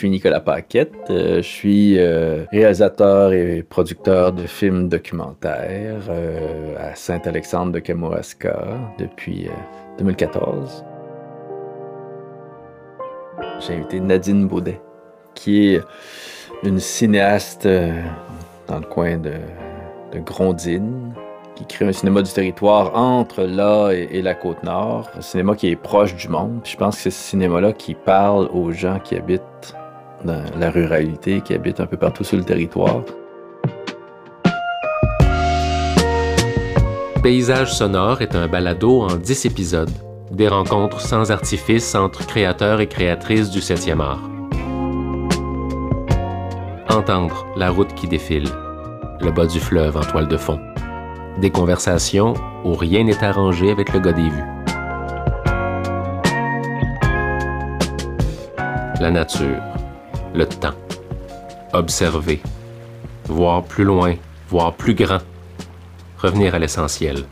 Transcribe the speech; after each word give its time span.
suis 0.00 0.08
Nicolas 0.08 0.40
Paquette. 0.40 0.94
Euh, 1.10 1.42
je 1.42 1.46
suis 1.46 1.98
euh, 1.98 2.46
réalisateur 2.52 3.34
et 3.34 3.62
producteur 3.62 4.32
de 4.32 4.46
films 4.46 4.88
documentaires 4.88 6.00
euh, 6.08 6.74
à 6.78 6.94
Saint-Alexandre 6.94 7.72
de 7.72 7.80
Kamouraska 7.80 8.78
depuis 8.98 9.50
2014. 9.98 10.86
J'ai 13.60 13.74
invité 13.74 14.00
Nadine 14.00 14.48
Baudet, 14.48 14.80
qui 15.34 15.74
est 15.74 15.82
une 16.62 16.80
cinéaste 16.80 17.68
dans 18.68 18.78
le 18.78 18.86
coin 18.86 19.18
de, 19.18 19.34
de 20.12 20.18
Grondine, 20.20 21.12
qui 21.56 21.66
crée 21.66 21.84
un 21.84 21.92
cinéma 21.92 22.22
du 22.22 22.32
territoire 22.32 22.96
entre 22.96 23.42
là 23.42 23.90
et, 23.90 24.22
la 24.22 24.34
côte 24.34 24.62
nord, 24.62 25.10
un 25.14 25.20
cinéma 25.20 25.56
qui 25.56 25.68
est 25.68 25.76
proche 25.76 26.16
du 26.16 26.28
monde. 26.28 26.60
je 26.64 26.76
pense 26.76 26.96
que 26.96 27.02
c'est 27.02 27.10
ce 27.10 27.22
cinéma-là 27.22 27.74
qui 27.74 27.94
parle 27.94 28.48
aux 28.54 28.72
gens 28.72 28.98
qui 28.98 29.14
habitent 29.14 29.74
dans 30.24 30.44
la 30.58 30.70
ruralité, 30.70 31.40
qui 31.40 31.54
habitent 31.54 31.80
un 31.80 31.86
peu 31.86 31.96
partout 31.96 32.24
sur 32.24 32.36
le 32.36 32.44
territoire. 32.44 33.02
Paysage 37.22 37.74
sonore 37.74 38.22
est 38.22 38.34
un 38.34 38.48
balado 38.48 39.02
en 39.02 39.16
10 39.16 39.44
épisodes. 39.46 39.90
Des 40.30 40.48
rencontres 40.48 41.00
sans 41.00 41.30
artifice 41.30 41.94
entre 41.94 42.26
créateurs 42.26 42.80
et 42.80 42.86
créatrices 42.86 43.50
du 43.50 43.60
7e 43.60 44.00
art. 44.00 44.22
Entendre 46.88 47.46
la 47.56 47.70
route 47.70 47.94
qui 47.94 48.08
défile, 48.08 48.48
le 49.20 49.30
bas 49.30 49.46
du 49.46 49.60
fleuve 49.60 49.96
en 49.96 50.00
toile 50.00 50.28
de 50.28 50.36
fond. 50.36 50.58
Des 51.40 51.50
conversations 51.50 52.34
où 52.64 52.74
rien 52.74 53.04
n'est 53.04 53.22
arrangé 53.22 53.70
avec 53.70 53.92
le 53.92 54.00
gars 54.00 54.12
des 54.12 54.28
vues. 54.28 54.44
La 59.00 59.10
nature, 59.10 59.62
le 60.34 60.46
temps, 60.46 60.74
observer, 61.72 62.40
voir 63.26 63.64
plus 63.64 63.84
loin, 63.84 64.14
voir 64.48 64.74
plus 64.74 64.94
grand, 64.94 65.18
revenir 66.18 66.54
à 66.54 66.58
l'essentiel. 66.58 67.24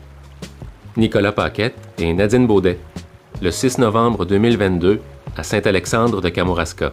Nicolas 0.97 1.31
Paquette 1.31 1.75
et 1.97 2.13
Nadine 2.13 2.45
Baudet, 2.45 2.77
le 3.41 3.51
6 3.51 3.77
novembre 3.77 4.25
2022 4.25 4.99
à 5.37 5.43
Saint-Alexandre 5.43 6.21
de 6.21 6.29
Kamouraska. 6.29 6.91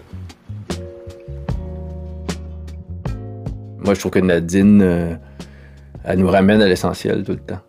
Moi, 3.78 3.94
je 3.94 4.00
trouve 4.00 4.12
que 4.12 4.19
Nadine, 4.19 4.83
euh, 4.83 5.14
elle 6.05 6.19
nous 6.19 6.28
ramène 6.28 6.61
à 6.61 6.69
l'essentiel 6.69 7.25
tout 7.25 7.33
le 7.33 7.38
temps. 7.38 7.61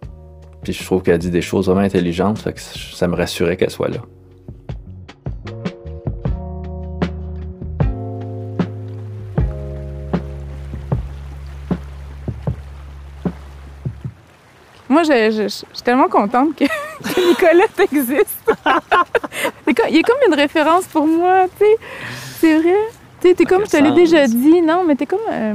Puis 0.64 0.73
je 0.73 0.84
trouve 0.84 1.02
qu'elle 1.02 1.19
dit 1.19 1.31
des 1.31 1.42
choses 1.42 1.67
vraiment 1.67 1.81
intelligentes, 1.81 2.44
que 2.44 2.59
ça 2.59 3.08
me 3.08 3.16
rassurait 3.16 3.58
qu'elle 3.58 3.69
soit 3.69 3.90
là. 3.90 4.00
Moi, 14.98 15.03
je, 15.03 15.48
suis 15.48 15.84
tellement 15.84 16.08
contente 16.08 16.56
que, 16.56 16.64
Nicolas 17.30 17.66
existe. 17.80 18.52
il 19.67 19.98
est 19.98 20.02
comme 20.02 20.17
une 20.28 20.34
référence 20.34 20.86
pour 20.86 21.06
moi, 21.06 21.44
tu 21.59 21.66
sais. 21.66 21.78
C'est 22.40 22.58
vrai. 22.58 22.78
Tu 23.22 23.28
es 23.28 23.45
comme 23.45 23.64
je 23.68 23.78
te 23.78 23.78
l'ai 23.78 23.92
déjà 23.92 24.25
dit, 24.25 24.59
non, 24.59 24.84
mais 24.88 24.95
t'es 24.95 25.06
comme. 25.06 25.20
Euh, 25.31 25.53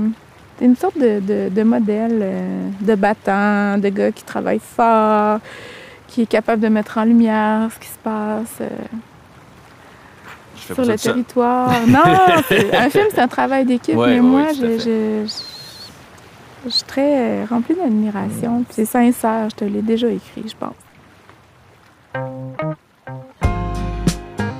c'est 0.58 0.64
une 0.64 0.76
sorte 0.76 0.96
de, 0.96 1.62
modèle 1.64 2.20
euh, 2.22 2.68
de 2.82 2.94
battant, 2.94 3.78
de 3.78 3.88
gars 3.88 4.12
qui 4.12 4.22
travaille 4.22 4.60
fort, 4.60 5.40
qui 6.06 6.22
est 6.22 6.26
capable 6.26 6.62
de 6.62 6.68
mettre 6.68 6.98
en 6.98 7.04
lumière 7.04 7.68
ce 7.74 7.80
qui 7.80 7.88
se 7.88 7.98
passe 7.98 8.58
euh, 8.60 8.68
sur 10.54 10.84
le 10.84 10.96
territoire. 10.96 11.68
non, 11.88 11.98
un 12.04 12.90
film, 12.90 13.06
c'est 13.12 13.20
un 13.20 13.26
travail 13.26 13.64
d'équipe, 13.64 13.96
mais 13.96 14.20
moi, 14.20 14.52
je, 14.52 15.26
suis 16.70 16.84
très 16.84 17.42
euh, 17.42 17.44
remplie 17.44 17.74
d'admiration. 17.74 18.64
C'est 18.70 18.84
sincère, 18.84 19.50
je 19.50 19.56
te 19.56 19.64
l'ai 19.64 19.82
déjà 19.82 20.08
écrit, 20.08 20.44
je 20.48 20.56
pense. 20.56 20.74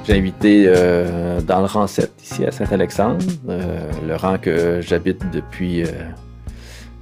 J'ai 0.04 0.18
invité 0.18 0.64
euh, 0.66 1.40
dans 1.40 1.60
le 1.60 1.66
rang 1.66 1.86
7, 1.86 2.12
ici 2.20 2.44
à 2.44 2.50
Saint-Alexandre, 2.50 3.24
euh, 3.48 3.88
le 4.04 4.16
rang 4.16 4.36
que 4.36 4.80
j'habite 4.80 5.30
depuis 5.30 5.84
euh, 5.84 5.86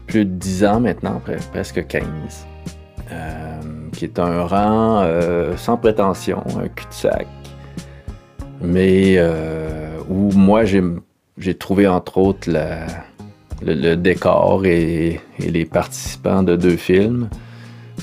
plus 0.07 0.27
de 0.27 0.31
10 0.31 0.65
ans 0.67 0.81
maintenant, 0.81 1.23
presque 1.51 1.87
15, 1.87 2.05
qui 3.93 4.05
est 4.05 4.19
un 4.19 4.45
rang 4.45 5.05
sans 5.57 5.77
prétention, 5.77 6.43
un 6.59 6.69
cul-de-sac, 6.69 7.27
mais 8.61 9.19
où 10.09 10.31
moi 10.33 10.65
j'ai 10.65 11.55
trouvé 11.55 11.87
entre 11.87 12.19
autres 12.19 12.51
le, 13.63 13.95
décor 13.95 14.65
et, 14.65 15.21
les 15.39 15.65
participants 15.65 16.43
de 16.43 16.57
deux 16.57 16.77
films. 16.77 17.29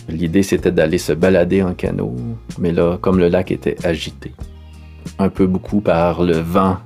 L'idée 0.09 0.43
c'était 0.43 0.71
d'aller 0.71 0.97
se 0.97 1.13
balader 1.13 1.63
en 1.63 1.73
canot, 1.73 2.15
mais 2.59 2.71
là, 2.71 2.97
comme 3.01 3.19
le 3.19 3.27
lac 3.27 3.51
était 3.51 3.75
agité, 3.85 4.31
un 5.19 5.29
peu 5.29 5.47
beaucoup 5.47 5.81
par 5.81 6.23
le 6.23 6.37
vent 6.37 6.77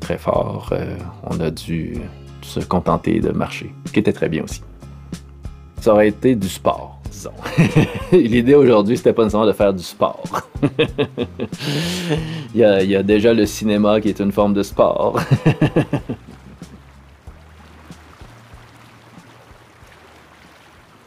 très 0.00 0.18
fort. 0.18 0.70
Euh, 0.72 0.96
on 1.24 1.38
a 1.40 1.50
dû 1.50 1.94
se 2.42 2.60
contenter 2.60 3.20
de 3.20 3.30
marcher, 3.30 3.72
ce 3.86 3.92
qui 3.92 4.00
était 4.00 4.12
très 4.12 4.28
bien 4.28 4.44
aussi. 4.44 4.62
Ça 5.80 5.92
aurait 5.92 6.08
été 6.08 6.34
du 6.34 6.48
sport, 6.48 7.00
disons. 7.10 7.30
L'idée 8.12 8.54
aujourd'hui, 8.54 8.96
c'était 8.96 9.12
pas 9.12 9.22
nécessairement 9.22 9.46
de 9.46 9.52
faire 9.52 9.72
du 9.72 9.82
sport. 9.82 10.24
il 12.54 12.60
y 12.60 12.64
a 12.96 13.02
déjà 13.02 13.32
le 13.32 13.46
cinéma 13.46 14.00
qui 14.00 14.08
est 14.08 14.20
une 14.20 14.32
forme 14.32 14.54
de 14.54 14.62
sport. 14.62 15.20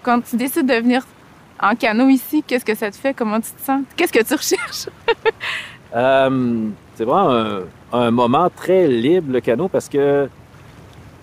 Quand 0.03 0.19
tu 0.19 0.35
décides 0.35 0.67
de 0.67 0.73
venir 0.73 1.05
en 1.61 1.75
canot 1.75 2.09
ici, 2.09 2.43
qu'est-ce 2.45 2.65
que 2.65 2.75
ça 2.75 2.91
te 2.91 2.97
fait? 2.97 3.13
Comment 3.13 3.39
tu 3.39 3.51
te 3.51 3.61
sens? 3.61 3.83
Qu'est-ce 3.95 4.11
que 4.11 4.23
tu 4.23 4.33
recherches? 4.33 4.89
Euh, 5.95 6.69
c'est 6.95 7.03
vraiment 7.03 7.59
un, 7.91 8.09
moment 8.09 8.49
très 8.49 8.87
libre, 8.87 9.31
le 9.31 9.41
canot, 9.41 9.67
parce 9.67 9.87
que 9.87 10.27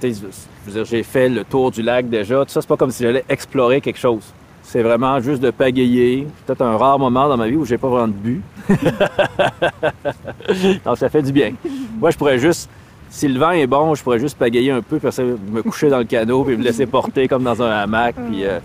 j'ai 0.00 1.02
fait 1.02 1.28
le 1.28 1.42
tour 1.42 1.72
du 1.72 1.82
lac 1.82 2.08
déjà. 2.08 2.44
Tout 2.44 2.52
ça, 2.52 2.60
c'est 2.60 2.68
pas 2.68 2.76
comme 2.76 2.92
si 2.92 3.02
j'allais 3.02 3.24
explorer 3.28 3.80
quelque 3.80 3.98
chose. 3.98 4.32
C'est 4.62 4.84
vraiment 4.84 5.18
juste 5.18 5.42
de 5.42 5.50
pagayer. 5.50 6.28
Peut-être 6.46 6.62
un 6.62 6.76
rare 6.76 7.00
moment 7.00 7.28
dans 7.28 7.36
ma 7.36 7.48
vie 7.48 7.56
où 7.56 7.64
j'ai 7.64 7.78
pas 7.78 7.88
vraiment 7.88 8.06
de 8.06 8.12
but. 8.12 8.42
Donc, 10.84 10.96
ça 10.96 11.08
fait 11.08 11.22
du 11.22 11.32
bien. 11.32 11.54
Moi, 11.98 12.12
je 12.12 12.16
pourrais 12.16 12.38
juste, 12.38 12.70
si 13.10 13.28
le 13.28 13.38
vent 13.38 13.50
est 13.50 13.66
bon, 13.66 13.94
je 13.94 14.02
pourrais 14.02 14.18
juste 14.18 14.38
pagayer 14.38 14.70
un 14.70 14.82
peu, 14.82 14.98
puis 14.98 15.08
me 15.52 15.62
coucher 15.62 15.90
dans 15.90 15.98
le 15.98 16.04
canot, 16.04 16.44
puis 16.44 16.56
me 16.56 16.62
laisser 16.62 16.86
porter 16.86 17.28
comme 17.28 17.42
dans 17.42 17.60
un 17.62 17.70
hamac, 17.70 18.14
puis 18.14 18.44
euh, 18.44 18.60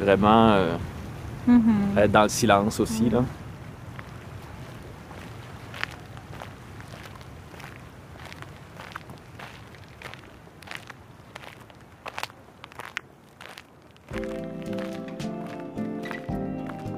vraiment 0.00 0.50
euh, 0.50 0.76
mm-hmm. 1.48 1.98
être 1.98 2.12
dans 2.12 2.24
le 2.24 2.28
silence 2.28 2.80
aussi. 2.80 3.08
Là. 3.08 3.22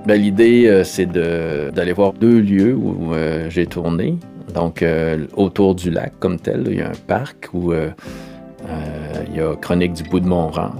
Ben, 0.09 0.19
l'idée, 0.19 0.67
euh, 0.69 0.85
c'est 0.85 1.05
d'aller 1.05 1.93
voir 1.93 2.15
deux 2.15 2.41
lieux 2.41 2.75
où 2.75 3.13
euh, 3.13 3.51
j'ai 3.51 3.67
tourné. 3.67 4.17
Donc, 4.55 4.83
euh, 4.83 5.27
autour 5.37 5.75
du 5.75 5.91
lac 5.91 6.13
comme 6.19 6.39
tel, 6.39 6.65
il 6.69 6.79
y 6.79 6.81
a 6.81 6.89
un 6.89 7.07
parc 7.07 7.49
où 7.53 7.73
il 7.73 9.37
y 9.37 9.41
a 9.41 9.57
Chronique 9.57 9.93
du 9.93 10.03
bout 10.05 10.21
de 10.21 10.27
Mont-Rang, 10.27 10.73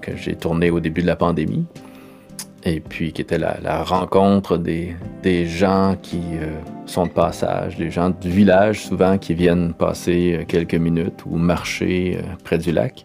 que 0.00 0.16
j'ai 0.16 0.34
tourné 0.34 0.70
au 0.70 0.80
début 0.80 1.02
de 1.02 1.06
la 1.06 1.16
pandémie. 1.16 1.64
Et 2.66 2.80
puis, 2.80 3.12
qui 3.12 3.20
était 3.20 3.38
la, 3.38 3.82
rencontre 3.82 4.56
des, 4.56 4.96
gens 5.46 5.96
qui 6.00 6.22
sont 6.86 7.06
de 7.06 7.12
passage, 7.12 7.76
des 7.76 7.90
gens 7.90 8.10
du 8.10 8.30
village 8.30 8.80
souvent 8.80 9.18
qui 9.18 9.34
viennent 9.34 9.74
passer 9.74 10.44
quelques 10.48 10.74
minutes 10.74 11.24
ou 11.26 11.36
marcher 11.36 12.18
près 12.42 12.58
du 12.58 12.72
lac. 12.72 13.04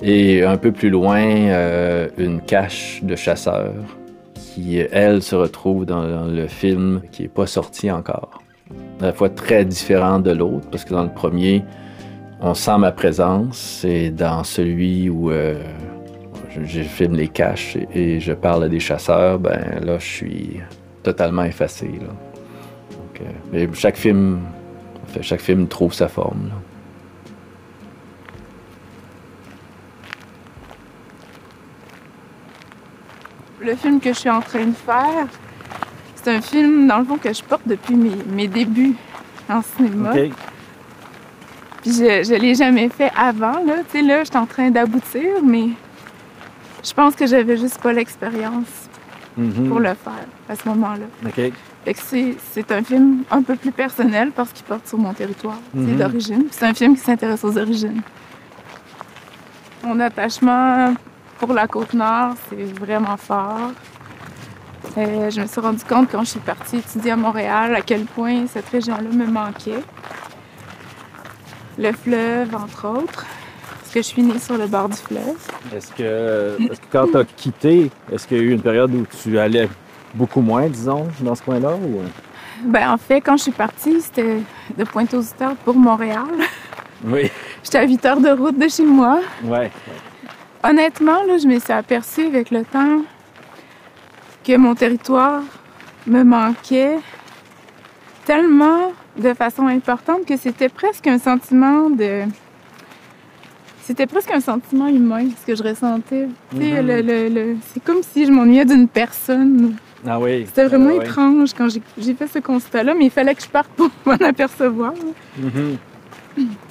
Et 0.00 0.44
un 0.44 0.56
peu 0.56 0.72
plus 0.72 0.90
loin, 0.90 1.20
une 2.16 2.40
cache 2.40 3.00
de 3.02 3.14
chasseurs 3.14 3.74
qui, 4.58 4.78
elle, 4.78 5.22
se 5.22 5.36
retrouve 5.36 5.86
dans, 5.86 6.26
le 6.26 6.46
film 6.46 7.02
qui 7.12 7.22
n'est 7.22 7.28
pas 7.28 7.46
sorti 7.46 7.90
encore. 7.90 8.42
À 9.00 9.06
la 9.06 9.12
fois 9.12 9.30
très 9.30 9.64
différent 9.64 10.18
de 10.18 10.32
l'autre, 10.32 10.68
parce 10.70 10.84
que 10.84 10.90
dans 10.92 11.04
le 11.04 11.12
premier, 11.12 11.64
on 12.40 12.54
sent 12.54 12.78
ma 12.78 12.92
présence, 12.92 13.84
et 13.84 14.10
dans 14.10 14.44
celui 14.44 15.08
où 15.08 15.30
euh, 15.30 15.54
je, 16.64 16.82
filme 16.82 17.14
les 17.14 17.28
caches 17.28 17.76
et, 17.94 18.20
je 18.20 18.32
parle 18.32 18.64
à 18.64 18.68
des 18.68 18.80
chasseurs, 18.80 19.38
ben 19.38 19.80
là, 19.82 19.98
je 19.98 20.06
suis 20.06 20.60
totalement 21.02 21.44
effacé. 21.44 21.90
Euh, 23.20 23.24
mais 23.52 23.68
chaque 23.74 23.96
film, 23.96 24.40
chaque 25.20 25.40
film 25.40 25.66
trouve 25.66 25.92
sa 25.92 26.08
forme. 26.08 26.50
Le 33.60 33.74
film 33.74 34.00
que 34.00 34.12
je 34.12 34.18
suis 34.18 34.30
en 34.30 34.40
train 34.40 34.66
de 34.66 34.72
faire, 34.72 35.26
c'est 36.22 36.30
un 36.36 36.40
film, 36.40 36.86
dans 36.86 36.98
le 36.98 37.04
fond, 37.04 37.16
que 37.16 37.32
je 37.32 37.42
porte 37.42 37.62
depuis 37.66 37.94
mes, 37.96 38.48
débuts 38.48 38.94
en 39.48 39.62
cinéma. 39.62 40.10
Puis 41.82 41.92
je, 41.92 42.24
je 42.24 42.34
l'ai 42.40 42.54
jamais 42.54 42.88
fait 42.88 43.10
avant, 43.16 43.64
là. 43.64 43.76
Tu 43.90 43.98
sais, 43.98 44.02
là, 44.02 44.24
je 44.24 44.28
suis 44.30 44.36
en 44.38 44.46
train 44.46 44.70
d'aboutir, 44.70 45.42
mais 45.44 45.68
je 46.84 46.92
pense 46.92 47.14
que 47.14 47.26
j'avais 47.26 47.56
juste 47.56 47.80
pas 47.80 47.92
l'expérience 47.92 48.88
Mhm. 49.36 49.68
pour 49.68 49.78
le 49.78 49.94
faire 49.94 50.26
à 50.48 50.56
ce 50.56 50.68
moment-là. 50.68 51.06
OK. 51.24 51.52
Fait 51.84 51.94
que 51.94 52.00
c'est, 52.52 52.72
un 52.72 52.82
film 52.82 53.22
un 53.30 53.42
peu 53.42 53.54
plus 53.54 53.70
personnel 53.70 54.32
parce 54.34 54.52
qu'il 54.52 54.64
porte 54.64 54.86
sur 54.88 54.98
mon 54.98 55.14
territoire, 55.14 55.60
Mhm. 55.72 55.96
d'origine. 55.96 56.44
C'est 56.50 56.66
un 56.66 56.74
film 56.74 56.96
qui 56.96 57.02
s'intéresse 57.02 57.44
aux 57.44 57.56
origines. 57.56 58.02
Mon 59.84 60.00
attachement 60.00 60.92
pour 61.38 61.52
la 61.52 61.68
Côte-Nord, 61.68 62.34
c'est 62.50 62.64
vraiment 62.80 63.16
fort. 63.16 63.70
Euh, 64.96 65.30
je 65.30 65.40
me 65.40 65.46
suis 65.46 65.60
rendu 65.60 65.84
compte 65.84 66.08
quand 66.10 66.20
je 66.20 66.30
suis 66.30 66.40
partie 66.40 66.78
étudier 66.78 67.12
à 67.12 67.16
Montréal 67.16 67.74
à 67.74 67.80
quel 67.80 68.04
point 68.04 68.46
cette 68.46 68.68
région-là 68.68 69.08
me 69.12 69.26
manquait. 69.26 69.82
Le 71.78 71.92
fleuve, 71.92 72.54
entre 72.54 72.88
autres, 72.88 73.26
parce 73.80 73.90
que 73.92 74.00
je 74.00 74.06
suis 74.06 74.22
née 74.22 74.38
sur 74.38 74.58
le 74.58 74.66
bord 74.66 74.88
du 74.88 74.96
fleuve. 74.96 75.36
Est-ce 75.74 75.92
que, 75.92 76.58
quand 76.90 77.06
tu 77.06 77.16
as 77.16 77.24
quitté, 77.24 77.90
est-ce 78.10 78.26
qu'il 78.26 78.36
y 78.38 78.40
a 78.40 78.42
eu 78.42 78.50
une 78.50 78.62
période 78.62 78.92
où 78.92 79.06
tu 79.22 79.38
allais 79.38 79.68
beaucoup 80.14 80.40
moins, 80.40 80.68
disons, 80.68 81.06
dans 81.20 81.34
ce 81.34 81.42
coin-là? 81.42 81.74
Ou... 81.74 82.00
Ben, 82.64 82.90
en 82.90 82.98
fait, 82.98 83.20
quand 83.20 83.36
je 83.36 83.44
suis 83.44 83.52
partie, 83.52 84.00
c'était 84.00 84.40
de 84.76 84.84
Pointe-aux-Trembles 84.84 85.56
pour 85.64 85.76
Montréal. 85.76 86.26
Oui. 87.04 87.30
J'étais 87.62 87.78
à 87.78 87.86
8 87.86 88.04
heures 88.06 88.20
de 88.20 88.30
route 88.30 88.58
de 88.58 88.68
chez 88.68 88.84
moi. 88.84 89.20
Ouais. 89.44 89.70
Honnêtement, 90.64 91.22
là, 91.24 91.38
je 91.38 91.46
me 91.46 91.60
suis 91.60 91.72
aperçue 91.72 92.26
avec 92.26 92.50
le 92.50 92.64
temps 92.64 93.02
que 94.44 94.56
mon 94.56 94.74
territoire 94.74 95.42
me 96.06 96.22
manquait 96.22 96.98
tellement 98.24 98.92
de 99.18 99.34
façon 99.34 99.66
importante 99.66 100.24
que 100.26 100.36
c'était 100.36 100.68
presque 100.68 101.06
un 101.06 101.18
sentiment 101.18 101.90
de... 101.90 102.22
C'était 103.82 104.06
presque 104.06 104.30
un 104.30 104.40
sentiment 104.40 104.86
humain, 104.88 105.28
ce 105.40 105.46
que 105.46 105.56
je 105.56 105.62
ressentais. 105.62 106.28
Mhm. 106.54 106.60
le- 106.86 107.00
le- 107.02 107.28
le- 107.28 107.56
C'est 107.72 107.82
comme 107.82 108.02
si 108.02 108.26
je 108.26 108.30
m'ennuyais 108.30 108.66
d'une 108.66 108.86
personne. 108.86 109.76
Ah 110.06 110.20
oui. 110.20 110.44
C'était 110.46 110.66
vraiment 110.66 110.90
Ah 111.00 111.02
étrange 111.04 111.54
quand 111.54 111.68
j'ai- 111.68 112.14
fait 112.14 112.26
ce 112.28 112.38
constat-là, 112.38 112.94
mais 112.94 113.06
il 113.06 113.10
fallait 113.10 113.34
que 113.34 113.42
je 113.42 113.48
parte 113.48 113.68
pour 113.70 113.88
m'en 114.06 114.12
apercevoir. 114.26 114.92
Mhm. 115.38 115.76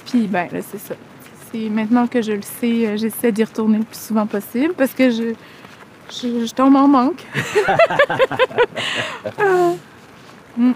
Puis 0.06 0.26
ben 0.28 0.46
là, 0.52 0.60
c'est 0.62 0.78
ça. 0.78 0.94
C'est 1.52 1.68
maintenant 1.68 2.06
que 2.06 2.22
je 2.22 2.32
le 2.32 2.42
sais, 2.42 2.86
euh, 2.86 2.96
j'essaie 2.96 3.32
d'y 3.32 3.42
retourner 3.42 3.78
le 3.78 3.84
plus 3.84 3.98
souvent 4.00 4.26
possible 4.26 4.74
parce 4.76 4.92
que 4.92 5.10
je, 5.10 5.34
je, 6.10 6.46
je 6.46 6.54
tombe 6.54 6.76
en 6.76 6.88
manque. 6.88 7.24
Ah. 9.38 9.72
Mm. 10.58 10.72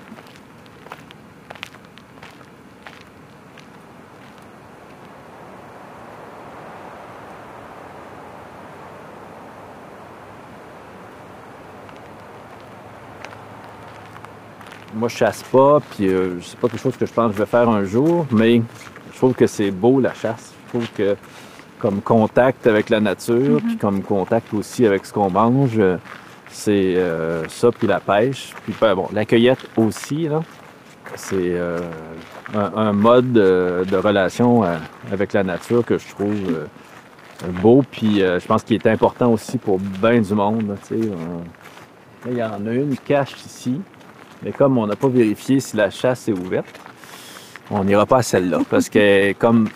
Moi, 14.94 15.08
je 15.08 15.16
chasse 15.16 15.42
pas, 15.42 15.80
puis 15.80 16.06
euh, 16.08 16.38
c'est 16.42 16.58
pas 16.58 16.68
quelque 16.68 16.80
chose 16.80 16.96
que 16.96 17.06
je 17.06 17.12
pense 17.12 17.32
que 17.32 17.36
je 17.38 17.42
vais 17.42 17.48
faire 17.48 17.68
un 17.68 17.84
jour, 17.84 18.26
mais 18.30 18.62
je 19.10 19.16
trouve 19.16 19.34
que 19.34 19.46
c'est 19.46 19.70
beau 19.70 19.98
la 20.00 20.14
chasse. 20.14 20.52
Je 20.66 20.68
trouve 20.68 20.88
que 20.92 21.16
comme 21.82 22.00
contact 22.00 22.66
avec 22.66 22.88
la 22.88 23.00
nature, 23.00 23.60
puis 23.60 23.76
comme 23.76 24.02
contact 24.02 24.54
aussi 24.54 24.86
avec 24.86 25.04
ce 25.04 25.12
qu'on 25.12 25.30
mange, 25.30 25.78
euh, 25.78 25.96
c'est 26.48 26.94
euh, 26.96 27.46
ça, 27.48 27.70
puis 27.72 27.88
la 27.88 27.98
pêche. 27.98 28.54
Puis 28.64 28.74
ben, 28.80 28.94
bon, 28.94 29.08
la 29.12 29.24
cueillette 29.24 29.66
aussi, 29.76 30.28
là. 30.28 30.42
C'est 31.16 31.34
euh, 31.36 31.80
un, 32.54 32.72
un 32.74 32.92
mode 32.92 33.32
de, 33.32 33.84
de 33.90 33.96
relation 33.96 34.64
euh, 34.64 34.76
avec 35.12 35.34
la 35.34 35.42
nature 35.42 35.84
que 35.84 35.98
je 35.98 36.08
trouve 36.08 36.40
euh, 36.48 36.66
beau, 37.60 37.82
puis 37.90 38.22
euh, 38.22 38.38
je 38.40 38.46
pense 38.46 38.62
qu'il 38.62 38.76
est 38.76 38.86
important 38.86 39.30
aussi 39.32 39.58
pour 39.58 39.78
bien 39.78 40.20
du 40.20 40.34
monde. 40.34 40.68
là, 40.68 40.74
tu 40.86 41.02
sais. 41.02 41.08
Il 42.30 42.38
y 42.38 42.42
en 42.42 42.64
a 42.66 42.72
une 42.72 42.96
cache 42.96 43.34
ici. 43.44 43.80
Mais 44.42 44.52
comme 44.52 44.78
on 44.78 44.86
n'a 44.86 44.96
pas 44.96 45.08
vérifié 45.08 45.60
si 45.60 45.76
la 45.76 45.90
chasse 45.90 46.28
est 46.28 46.32
ouverte, 46.32 46.80
on 47.70 47.84
n'ira 47.84 48.06
pas 48.06 48.18
à 48.18 48.22
celle-là. 48.22 48.60
Parce 48.70 48.88
que 48.88 49.32
comme 49.34 49.68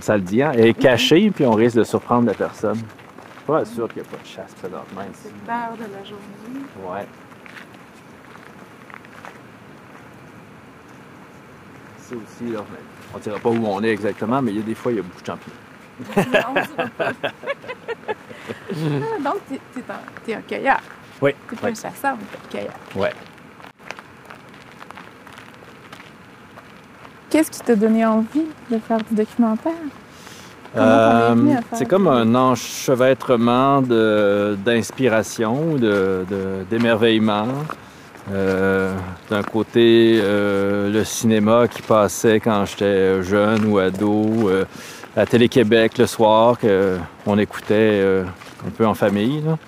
ça 0.00 0.16
le 0.16 0.22
dit, 0.22 0.42
hein, 0.42 0.52
elle 0.54 0.66
est 0.66 0.74
cachée, 0.74 1.30
puis 1.30 1.44
on 1.44 1.52
risque 1.52 1.76
de 1.76 1.84
surprendre 1.84 2.26
la 2.26 2.34
personne. 2.34 2.76
Je 2.76 2.80
suis 2.80 3.46
pas 3.46 3.64
sûr 3.64 3.88
qu'il 3.88 4.02
n'y 4.02 4.08
a 4.08 4.10
pas 4.10 4.22
de 4.22 4.26
chasse 4.26 4.54
présentement 4.54 5.02
ici. 5.02 5.22
C'est 5.24 5.50
l'heure 5.50 5.76
de 5.76 5.92
la 5.92 6.04
journée. 6.04 6.98
Ouais. 6.98 7.06
C'est 11.98 12.14
aussi, 12.14 12.52
là, 12.52 12.60
on 13.12 13.18
ne 13.18 13.22
dira 13.22 13.38
pas 13.38 13.48
où 13.48 13.66
on 13.66 13.82
est 13.82 13.90
exactement, 13.90 14.40
mais 14.40 14.52
il 14.52 14.58
y 14.58 14.60
a 14.60 14.64
des 14.64 14.74
fois, 14.74 14.92
il 14.92 14.96
y 14.96 14.98
a 14.98 15.02
beaucoup 15.02 15.20
de 15.20 15.26
champignons. 15.26 15.56
Non, 16.16 16.86
pas. 16.96 17.12
Ah, 18.78 19.22
Donc, 19.22 19.40
t'es, 19.48 19.60
t'es 20.24 20.34
un, 20.34 20.40
cueilleur. 20.42 20.80
Oui. 21.20 21.32
T'es 21.48 21.56
pas 21.56 21.66
oui. 21.66 21.72
un 21.72 21.74
chasseur, 21.74 22.16
mais 22.16 22.24
t'es 22.30 22.36
un 22.36 22.60
cueilleur. 22.60 22.74
Ouais. 22.94 23.12
Qu'est-ce 27.36 27.50
qui 27.50 27.60
t'a 27.60 27.76
donné 27.76 28.02
envie 28.06 28.46
de 28.70 28.78
faire 28.78 28.96
du 28.96 29.14
documentaire? 29.14 29.72
Euh, 30.74 31.34
c'est 31.74 31.84
comme 31.84 32.08
un 32.08 32.34
enchevêtrement 32.34 33.82
d'inspiration, 33.82 35.76
d'émerveillement. 36.70 37.48
Euh, 38.32 38.94
d'un 39.28 39.42
côté, 39.42 40.18
euh, 40.22 40.90
le 40.90 41.04
cinéma 41.04 41.68
qui 41.68 41.82
passait 41.82 42.40
quand 42.40 42.64
j'étais 42.64 43.22
jeune 43.22 43.66
ou 43.66 43.76
ado, 43.80 44.50
à 45.14 45.26
Télé-Québec 45.26 45.98
le 45.98 46.06
soir, 46.06 46.56
qu'on 46.58 47.36
écoutait 47.36 48.02
un 48.66 48.70
peu 48.70 48.86
en 48.86 48.94
famille. 48.94 49.42
là. 49.42 49.58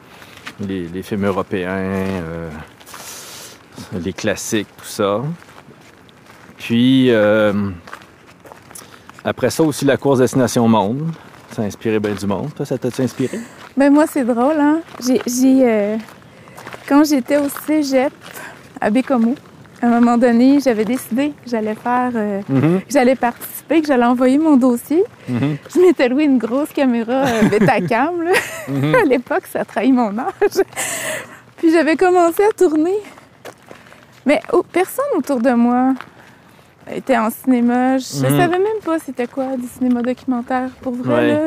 Les, 0.67 0.87
les 0.87 1.03
films 1.03 1.27
européens, 1.27 1.85
les 3.93 4.13
classiques, 4.15 4.69
tout 4.79 4.87
ça. 4.87 5.21
Puis, 6.59 7.11
euh, 7.11 7.53
après 9.25 9.51
ça 9.51 9.63
aussi, 9.63 9.85
la 9.85 9.97
course 9.97 10.19
Destination 10.19 10.69
Monde. 10.69 11.11
Ça 11.53 11.63
a 11.63 11.65
inspiré 11.65 11.99
bien 11.99 12.13
du 12.13 12.27
monde. 12.27 12.53
Toi, 12.55 12.67
ça 12.67 12.77
t'a-tu 12.79 13.03
inspiré? 13.03 13.39
Ben 13.77 13.93
moi, 13.93 14.05
c'est 14.07 14.25
drôle, 14.25 14.59
hein? 14.61 14.81
J'ai... 15.01 15.21
euh, 15.65 15.97
Quand 16.89 17.05
j'étais 17.05 17.39
au 17.39 17.49
cégep 17.67 18.13
à 18.81 18.91
Bécomo, 18.91 19.35
à 19.81 19.87
un 19.87 19.89
moment 20.01 20.19
donné, 20.19 20.61
j'avais 20.61 20.85
décidé 20.85 21.31
que 21.43 21.51
j'allais 21.51 21.75
faire... 21.75 22.11
euh, 22.15 22.41
Mhm, 22.49 22.81
que 22.81 22.87
j'allais 22.93 23.15
participer, 23.17 23.81
que 23.81 23.87
j'allais 23.87 24.05
envoyer 24.05 24.37
mon 24.39 24.57
dossier. 24.57 25.03
mhm, 25.29 25.57
Je 25.75 25.81
m'étais 25.81 26.09
loué 26.09 26.25
une 26.25 26.39
grosse 26.39 26.71
caméra 26.71 27.25
euh, 27.27 27.43
Betacam, 27.49 28.23
là. 28.23 28.33
mhm. 28.69 28.95
À 29.03 29.05
l'époque, 29.05 29.45
ça 29.51 29.65
trahit 29.65 29.93
mon 29.95 30.17
âge. 30.19 30.63
Puis 31.57 31.73
j'avais 31.73 31.97
commencé 31.97 32.43
à 32.45 32.53
tourner. 32.57 32.97
Mais 34.27 34.41
oh, 34.53 34.63
personne 34.71 35.05
autour 35.17 35.41
de 35.41 35.51
moi 35.53 35.95
était 36.95 37.17
en 37.17 37.31
cinéma. 37.31 37.99
Je 37.99 38.05
Mhm. 38.27 38.31
savais 38.39 38.59
même 38.59 38.81
pas 38.85 38.99
c'était 38.99 39.27
quoi 39.27 39.57
du 39.57 39.67
cinéma 39.67 40.03
documentaire. 40.03 40.71
Pour 40.83 40.95
vrai, 40.95 41.15
Ouais. 41.15 41.29
là, 41.33 41.41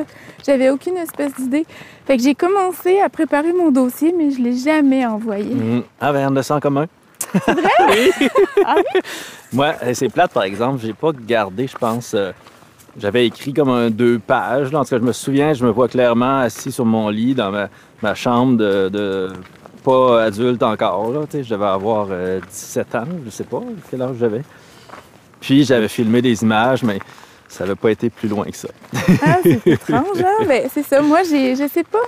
j'avais 0.46 0.70
aucune 0.70 0.98
espèce 0.98 1.34
d'idée. 1.36 1.66
Fait 2.06 2.18
que 2.18 2.24
j'ai 2.24 2.36
commencé 2.36 3.00
à 3.00 3.10
préparer 3.10 3.54
mon 3.54 3.72
dossier, 3.72 4.14
mais 4.18 4.32
je 4.32 4.42
l'ai 4.42 4.56
jamais 4.58 5.06
envoyé. 5.06 5.54
Mhm. 5.54 5.84
Ah, 6.00 6.12
ben, 6.14 6.36
on 6.38 6.42
ça 6.42 6.56
en 6.56 6.60
commun. 6.60 6.86
C'est 7.46 7.54
vrai? 7.54 7.70
oui. 7.90 8.28
Ah 8.66 8.76
Moi, 9.54 9.74
euh, 9.84 9.92
c'est 9.94 10.10
plate, 10.10 10.32
par 10.32 10.44
exemple. 10.44 10.80
J'ai 10.82 10.94
pas 10.94 11.12
gardé, 11.14 11.68
je 11.68 11.78
pense. 11.78 12.14
euh, 12.14 12.32
J'avais 13.00 13.26
écrit 13.26 13.54
comme 13.54 13.70
un 13.70 13.90
deux 13.90 14.20
pages. 14.20 14.70
Là. 14.72 14.80
En 14.80 14.84
tout 14.84 14.90
cas, 14.90 14.98
je 15.00 15.04
me 15.06 15.14
souviens, 15.14 15.54
je 15.54 15.64
me 15.66 15.72
vois 15.72 15.88
clairement 15.88 16.40
assis 16.40 16.74
sur 16.74 16.84
mon 16.86 17.08
lit 17.08 17.34
dans 17.34 17.50
ma, 17.50 17.70
ma 18.02 18.14
chambre 18.16 18.58
de, 18.58 18.90
de 18.90 19.30
pas 19.84 20.24
adulte 20.24 20.62
encore. 20.62 21.10
Là, 21.12 21.22
je 21.32 21.38
devais 21.50 21.66
avoir 21.66 22.08
euh, 22.12 22.42
17 22.50 22.96
ans, 22.96 23.06
je 23.26 23.30
sais 23.30 23.46
pas 23.46 23.62
quel 23.90 24.02
âge 24.02 24.18
j'avais. 24.20 24.42
Puis 25.42 25.66
j'avais 25.66 25.90
filmé 25.90 26.22
des 26.22 26.42
images, 26.44 26.84
mais 26.84 27.00
ça 27.50 27.66
n'avait 27.66 27.76
pas 27.76 27.92
été 27.92 28.10
plus 28.10 28.30
loin 28.30 28.46
que 28.46 28.56
ça. 28.56 28.70
Ah, 29.26 29.38
c'est 29.44 29.66
étrange, 29.68 30.20
hein? 30.20 30.46
Ben, 30.48 30.70
c'est 30.74 30.84
ça. 30.84 31.02
Moi, 31.02 31.24
j'ai, 31.24 31.56
je 31.58 31.68
sais 31.68 31.84
pas. 31.84 32.00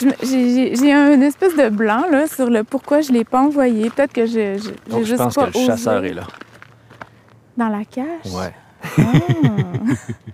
Je 0.00 0.08
J'ai, 0.22 0.54
j'ai- 0.54 0.76
j'ai 0.76 0.92
un 0.92 1.14
une 1.14 1.22
espèce 1.22 1.54
de 1.56 1.68
blanc 1.68 2.04
là, 2.10 2.26
sur 2.26 2.48
le 2.50 2.64
pourquoi 2.64 3.00
je 3.02 3.12
l'ai 3.12 3.24
pas 3.24 3.40
envoyé. 3.40 3.90
Peut-être 3.90 4.12
que 4.12 4.26
je, 4.26 4.56
je, 4.58 4.62
j'ai 4.62 4.90
Donc, 4.90 5.00
je 5.00 5.04
juste 5.04 5.18
pense 5.18 5.34
pas 5.34 5.46
que 5.50 5.58
le 5.58 5.64
chasseur 5.64 6.04
est 6.04 6.14
là. 6.14 6.26
Dans 7.56 7.68
la 7.68 7.84
cache? 7.84 8.32
Ouais. 8.32 8.52
Ah. 8.98 9.02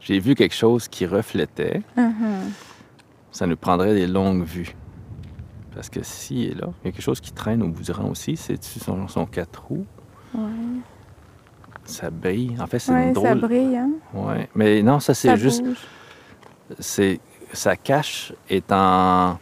J'ai 0.00 0.18
vu 0.18 0.34
quelque 0.34 0.54
chose 0.54 0.88
qui 0.88 1.06
reflétait. 1.06 1.80
Mhm. 1.96 2.50
Ça 3.30 3.46
nous 3.46 3.56
prendrait 3.56 3.94
des 3.94 4.06
longues 4.06 4.44
vues. 4.44 4.74
Parce 5.74 5.88
que 5.88 6.02
s'il 6.02 6.50
est 6.50 6.54
là, 6.54 6.68
il 6.82 6.86
y 6.86 6.88
a 6.88 6.92
quelque 6.92 7.00
chose 7.02 7.20
qui 7.20 7.32
traîne 7.32 7.62
au 7.62 7.68
bout 7.68 7.82
du 7.82 7.92
rang 7.92 8.08
aussi. 8.10 8.36
C'est-tu 8.36 8.78
son, 8.80 9.06
son 9.08 9.26
quatre 9.26 9.62
roues? 9.68 9.86
Ouais, 10.34 10.40
Ça 11.92 12.10
brille. 12.10 12.56
En 12.60 12.66
fait, 12.66 12.78
c'est 12.78 12.92
ouais 12.92 13.08
une 13.08 13.14
ça 13.14 13.20
drôle. 13.20 13.40
brille, 13.40 13.76
hein? 13.76 13.90
Ouais. 14.14 14.48
Mais 14.54 14.82
non, 14.82 14.98
ça, 15.00 15.14
c'est 15.14 15.28
Ça 15.28 15.36
juste. 15.36 15.62
C'est. 16.78 17.20
Sa 17.52 17.76
cache 17.76 18.32
est 18.48 18.72
en. 18.72 19.38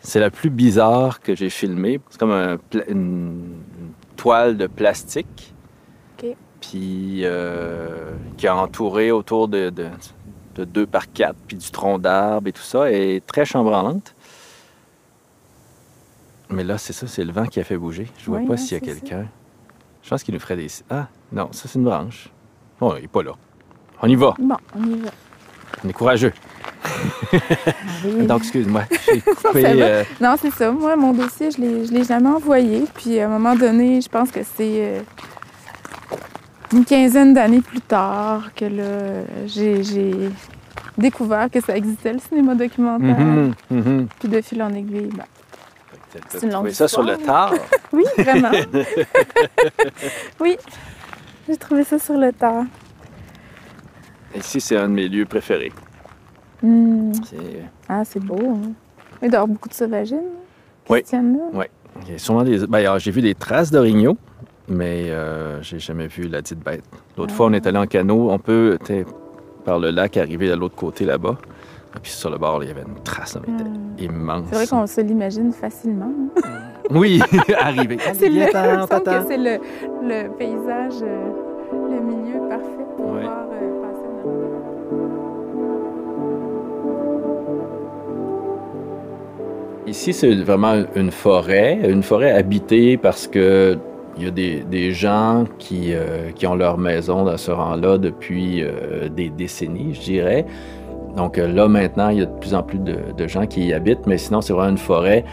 C'est 0.00 0.20
la 0.20 0.30
plus 0.30 0.48
bizarre 0.50 1.20
que 1.20 1.34
j'ai 1.34 1.50
filmée. 1.50 2.00
C'est 2.08 2.18
comme 2.18 2.30
un 2.30 2.56
pla- 2.56 2.88
une... 2.88 2.96
une 2.96 3.92
toile 4.16 4.56
de 4.56 4.66
plastique. 4.66 5.52
OK. 6.18 6.34
puis 6.60 7.20
euh, 7.24 8.12
qui 8.36 8.46
est 8.46 8.48
entourée 8.48 9.10
autour 9.12 9.46
de, 9.48 9.70
de, 9.70 9.88
de 10.56 10.64
2 10.64 10.86
par 10.86 11.12
4, 11.12 11.36
puis 11.46 11.56
du 11.56 11.70
tronc 11.70 11.98
d'arbre 11.98 12.48
et 12.48 12.52
tout 12.52 12.62
ça, 12.62 12.90
est 12.90 13.24
très 13.26 13.44
chambranlante. 13.44 14.14
Mais 16.50 16.64
là, 16.64 16.78
c'est 16.78 16.92
ça, 16.94 17.06
c'est 17.06 17.24
le 17.24 17.32
vent 17.32 17.44
qui 17.46 17.60
a 17.60 17.64
fait 17.64 17.76
bouger. 17.76 18.08
Je 18.18 18.26
vois 18.30 18.38
Oui, 18.40 18.46
pas 18.46 18.54
hein, 18.54 18.56
s'il 18.56 18.72
y 18.72 18.76
a 18.76 18.80
ça. 18.80 18.86
quelqu'un. 18.86 19.26
Je 20.02 20.08
pense 20.10 20.22
qu'il 20.22 20.32
nous 20.34 20.40
ferait 20.40 20.56
des... 20.56 20.68
Ah, 20.88 21.08
non, 21.32 21.48
ça, 21.52 21.68
c'est 21.68 21.78
une 21.78 21.84
branche. 21.84 22.30
Oh, 22.80 22.94
il 22.98 23.04
est 23.04 23.08
pas 23.08 23.22
là. 23.22 23.32
On 24.02 24.08
y 24.08 24.14
va. 24.14 24.34
Bon, 24.38 24.56
on 24.74 24.84
y 24.84 24.98
va. 24.98 25.10
On 25.84 25.88
est 25.88 25.92
courageux. 25.92 26.32
Oui. 28.04 28.26
Donc, 28.26 28.40
excuse-moi, 28.40 28.84
j'ai 29.06 29.20
coupé... 29.20 29.64
Euh, 29.66 30.04
Non, 30.20 30.36
c'est 30.40 30.50
ça. 30.50 30.70
Moi, 30.70 30.96
mon 30.96 31.12
dossier, 31.12 31.50
je 31.50 31.60
l'ai, 31.60 31.86
je 31.86 31.92
l'ai 31.92 32.04
jamais 32.04 32.28
envoyé. 32.28 32.84
Puis 32.94 33.18
à 33.20 33.26
un 33.26 33.28
moment 33.28 33.54
donné, 33.54 34.00
je 34.00 34.08
pense 34.08 34.30
que 34.30 34.40
c'est 34.42 34.74
euh, 34.78 35.00
une 36.72 36.84
quinzaine 36.84 37.34
d'années 37.34 37.60
plus 37.60 37.80
tard 37.80 38.50
que 38.54 38.64
là, 38.64 39.24
j'ai, 39.46 40.30
découvert 40.96 41.48
que 41.50 41.60
ça 41.60 41.76
existait, 41.76 42.12
le 42.12 42.18
cinéma 42.18 42.54
documentaire. 42.54 43.18
mhm, 43.18 43.54
mhm. 43.70 44.08
Puis 44.18 44.28
de 44.28 44.40
fil 44.40 44.62
en 44.62 44.72
aiguille, 44.74 45.10
ben, 45.14 45.24
C'est 46.28 46.42
une 46.42 46.52
longue 46.52 46.70
ça 46.70 46.88
sur 46.88 47.02
le 47.02 47.16
tard? 47.16 47.54
oui, 47.92 48.04
vraiment. 48.18 48.50
oui, 50.40 50.56
j'ai 51.48 51.56
trouvé 51.56 51.82
ça 51.84 51.98
sur 51.98 52.16
le 52.18 52.32
tard. 52.32 52.64
Ici, 54.36 54.60
c'est 54.60 54.76
un 54.76 54.88
de 54.88 54.94
mes 54.94 55.08
lieux 55.08 55.24
préférés? 55.24 55.72
Hmm. 56.62 57.12
C'est- 57.24 57.64
Ah, 57.88 58.04
c'est 58.04 58.20
beau. 58.20 58.36
Hein? 58.38 58.72
Il 59.22 59.28
doit 59.28 59.32
y 59.32 59.34
avoir 59.36 59.48
beaucoup 59.48 59.68
de 59.68 59.74
sauvagines. 59.74 60.18
Oui. 60.90 61.00
qui 61.00 61.04
se 61.06 61.10
tiennent 61.10 61.38
là. 61.54 61.64
Il 62.06 62.12
y 62.12 62.14
a 62.14 62.18
sûrement 62.18 62.44
des... 62.44 62.66
ben, 62.66 62.98
j'ai 62.98 63.10
vu 63.10 63.20
des 63.22 63.34
traces 63.34 63.70
d'orignaux, 63.70 64.16
mais 64.68 65.10
euh, 65.10 65.60
j'ai 65.62 65.78
jamais 65.78 66.06
vu 66.06 66.28
la 66.28 66.40
dite 66.42 66.60
bête. 66.60 66.84
L'autre 67.16 67.34
fois, 67.34 67.46
on 67.46 67.52
est 67.52 67.66
allé 67.66 67.78
en 67.78 67.86
canot. 67.86 68.30
On 68.30 68.38
peut, 68.38 68.78
par 69.64 69.78
le 69.78 69.90
lac, 69.90 70.16
arriver 70.16 70.48
de 70.48 70.54
l'autre 70.54 70.76
côté 70.76 71.04
là-bas. 71.04 71.36
Et 71.96 72.00
puis 72.00 72.12
sur 72.12 72.30
le 72.30 72.38
bord, 72.38 72.62
il 72.62 72.68
y 72.68 72.70
avait 72.70 72.82
une 72.82 73.02
trace. 73.02 73.36
Hmm. 73.36 73.98
immense. 73.98 74.44
C'est 74.50 74.54
vrai 74.56 74.66
qu'on 74.66 74.86
se 74.86 75.00
l'imagine 75.00 75.52
facilement. 75.52 76.12
hein. 76.36 76.42
Oui, 76.90 77.20
arriver. 77.58 77.98
C'est 78.14 78.28
le, 78.28 78.46
que 78.46 79.28
c'est 79.28 79.36
le, 79.36 79.58
le 80.02 80.28
paysage, 80.38 81.02
euh, 81.02 81.30
le 81.72 82.00
milieu 82.00 82.48
parfait 82.48 82.86
pour 82.96 83.06
Ouais. 83.12 83.22
voir 83.22 83.46
euh, 83.52 83.82
passer 83.82 84.08
une 89.84 89.90
Ici, 89.90 90.12
c'est 90.12 90.34
vraiment 90.34 90.74
une 90.94 91.10
forêt, 91.10 91.78
une 91.88 92.02
forêt 92.02 92.32
habitée 92.32 92.96
parce 92.96 93.26
que 93.26 93.78
il 94.16 94.24
y 94.24 94.26
a 94.26 94.30
des, 94.32 94.60
des 94.68 94.90
gens 94.90 95.44
qui, 95.58 95.94
euh, 95.94 96.32
qui 96.34 96.46
ont 96.48 96.56
leur 96.56 96.76
maison 96.76 97.24
dans 97.24 97.36
ce 97.36 97.52
rang-là 97.52 97.98
depuis 97.98 98.62
euh, 98.64 99.08
des 99.08 99.28
décennies, 99.30 99.94
je 99.94 100.00
dirais. 100.00 100.44
Donc 101.16 101.36
là, 101.36 101.68
maintenant, 101.68 102.08
il 102.08 102.18
y 102.18 102.22
a 102.22 102.26
de 102.26 102.38
plus 102.40 102.52
en 102.54 102.62
plus 102.64 102.80
de, 102.80 102.96
de 103.16 103.28
gens 103.28 103.46
qui 103.46 103.66
y 103.66 103.72
habitent, 103.72 104.06
mais 104.08 104.18
sinon, 104.18 104.40
c'est 104.40 104.52
vraiment 104.52 104.70
une 104.70 104.78
forêt 104.78 105.24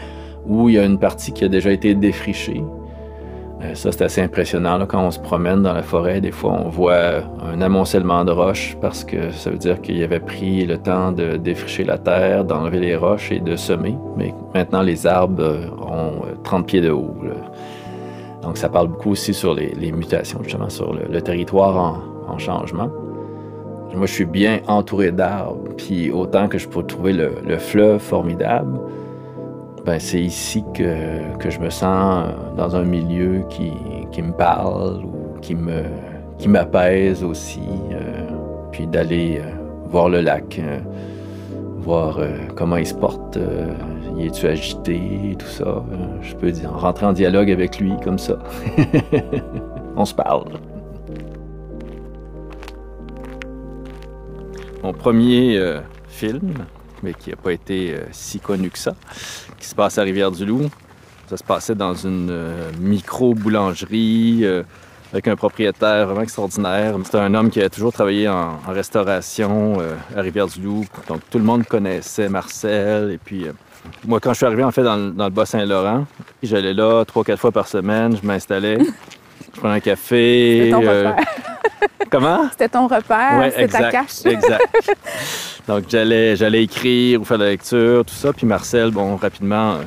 où 0.48 0.68
il 0.68 0.76
y 0.76 0.78
a 0.78 0.84
une 0.84 0.98
partie 0.98 1.32
qui 1.32 1.44
a 1.44 1.48
déjà 1.48 1.70
été 1.72 1.94
défrichée. 1.94 2.62
Euh, 3.62 3.74
ça, 3.74 3.90
c'est 3.90 4.04
assez 4.04 4.20
impressionnant. 4.20 4.76
Là, 4.76 4.86
quand 4.86 5.02
on 5.02 5.10
se 5.10 5.18
promène 5.18 5.62
dans 5.62 5.72
la 5.72 5.82
forêt, 5.82 6.20
des 6.20 6.30
fois, 6.30 6.52
on 6.52 6.68
voit 6.68 7.22
un 7.42 7.60
amoncellement 7.62 8.24
de 8.24 8.32
roches 8.32 8.76
parce 8.80 9.02
que 9.02 9.30
ça 9.30 9.50
veut 9.50 9.56
dire 9.56 9.80
qu'il 9.80 10.02
avait 10.02 10.20
pris 10.20 10.66
le 10.66 10.76
temps 10.76 11.10
de 11.10 11.36
défricher 11.36 11.84
la 11.84 11.96
terre, 11.96 12.44
d'enlever 12.44 12.80
les 12.80 12.96
roches 12.96 13.32
et 13.32 13.40
de 13.40 13.56
semer. 13.56 13.96
Mais 14.16 14.34
maintenant, 14.54 14.82
les 14.82 15.06
arbres 15.06 15.42
euh, 15.42 15.68
ont 15.80 16.26
euh, 16.26 16.34
30 16.44 16.66
pieds 16.66 16.82
de 16.82 16.90
haut. 16.90 17.16
Donc, 18.42 18.58
ça 18.58 18.68
parle 18.68 18.88
beaucoup 18.88 19.10
aussi 19.10 19.32
sur 19.32 19.54
les, 19.54 19.90
mutations, 19.90 20.40
justement, 20.42 20.68
sur 20.68 20.92
le, 20.92 21.20
territoire 21.22 21.76
en, 21.76 22.32
en 22.32 22.38
changement. 22.38 22.90
Moi, 23.94 24.06
je 24.06 24.12
suis 24.12 24.26
bien 24.26 24.60
entouré 24.68 25.10
d'arbres, 25.10 25.70
puis 25.78 26.10
autant 26.10 26.48
que 26.48 26.58
je 26.58 26.68
peux 26.68 26.82
trouver 26.82 27.14
le 27.14 27.56
fleuve 27.56 27.98
formidable, 27.98 28.78
ben, 29.86 30.00
c'est 30.00 30.20
ici 30.20 30.64
que, 30.74 31.36
que 31.38 31.48
je 31.48 31.60
me 31.60 31.70
sens 31.70 32.26
euh, 32.26 32.56
dans 32.56 32.74
un 32.74 32.82
milieu 32.82 33.44
qui, 33.48 33.72
qui 34.10 34.20
me 34.20 34.32
parle 34.32 35.04
ou 35.04 35.38
qui 35.40 35.54
me 35.54 35.84
qui 36.38 36.48
m'apaise 36.48 37.22
aussi. 37.22 37.60
euh, 37.92 38.26
puis 38.72 38.86
d'aller 38.88 39.40
euh, 39.40 39.48
voir 39.86 40.08
le 40.08 40.20
lac, 40.20 40.60
voir 41.78 42.18
comment 42.56 42.76
il 42.76 42.86
se 42.86 42.92
porte, 42.94 43.38
y 44.18 44.26
est-tu 44.26 44.46
agité, 44.48 45.36
tout 45.38 45.46
ça. 45.46 45.84
Je 46.20 46.34
peux 46.34 46.50
dire, 46.50 46.70
rentrer 46.72 47.06
en 47.06 47.12
dialogue 47.12 47.50
avec 47.50 47.78
lui 47.78 47.94
comme 48.02 48.18
ça. 48.18 48.36
On 49.96 50.04
se 50.04 50.12
parle. 50.12 50.44
Mon 54.82 54.92
premier 54.92 55.58
film, 56.08 56.54
mais 57.02 57.14
qui 57.14 57.30
n'a 57.30 57.36
pas 57.36 57.52
été 57.52 57.94
euh, 57.94 58.00
si 58.12 58.38
connu 58.40 58.70
que 58.70 58.78
ça, 58.78 58.94
qui 59.58 59.66
se 59.66 59.74
passe 59.74 59.98
à 59.98 60.02
Rivière-du-Loup. 60.02 60.68
Ça 61.28 61.36
se 61.36 61.44
passait 61.44 61.74
dans 61.74 61.94
une 61.94 62.28
euh, 62.30 62.70
micro-boulangerie 62.80 64.40
euh, 64.44 64.62
avec 65.12 65.28
un 65.28 65.36
propriétaire 65.36 66.06
vraiment 66.06 66.22
extraordinaire. 66.22 66.94
C'était 67.04 67.18
un 67.18 67.34
homme 67.34 67.50
qui 67.50 67.60
a 67.62 67.68
toujours 67.68 67.92
travaillé 67.92 68.28
en, 68.28 68.58
restauration 68.68 69.78
à 70.16 70.20
Rivière-du-Loup. 70.20 70.84
Donc 71.08 71.20
tout 71.30 71.38
le 71.38 71.44
monde 71.44 71.64
connaissait 71.64 72.28
Marcel. 72.28 73.10
Et 73.12 73.18
puis 73.18 73.46
moi, 74.06 74.20
quand 74.20 74.30
je 74.32 74.38
suis 74.38 74.46
arrivé 74.46 74.64
en 74.64 74.70
fait 74.72 74.82
dans, 74.82 74.96
le- 74.96 75.10
dans 75.12 75.24
le 75.24 75.30
Bas-Saint-Laurent, 75.30 76.06
j'allais 76.42 76.74
là 76.74 77.04
trois, 77.04 77.24
quatre 77.24 77.38
fois 77.40 77.52
par 77.52 77.68
semaine. 77.68 78.16
Je 78.20 78.26
m'installais, 78.26 78.78
je 79.56 79.60
prenais 79.60 79.74
un 79.76 79.80
café. 79.80 80.58
C'était 80.64 80.70
ton 80.70 80.86
euh, 80.86 81.08
repère. 81.10 81.24
Comment? 82.10 82.48
C'était 82.50 82.68
ton 82.68 82.86
repère, 82.86 83.38
Ouais, 83.38 83.50
c'était 83.50 83.68
ta 83.68 83.90
cache. 83.90 84.24
Exact. 84.26 84.62
Donc, 85.68 85.84
j'allais, 85.88 86.36
j'allais 86.36 86.62
écrire 86.62 87.20
ou 87.20 87.24
faire 87.24 87.38
de 87.38 87.44
la 87.44 87.50
lecture, 87.50 88.04
tout 88.04 88.14
ça. 88.14 88.32
Puis 88.32 88.46
Marcel, 88.46 88.90
bon, 88.90 89.16
rapidement, 89.16 89.74
euh, 89.74 89.82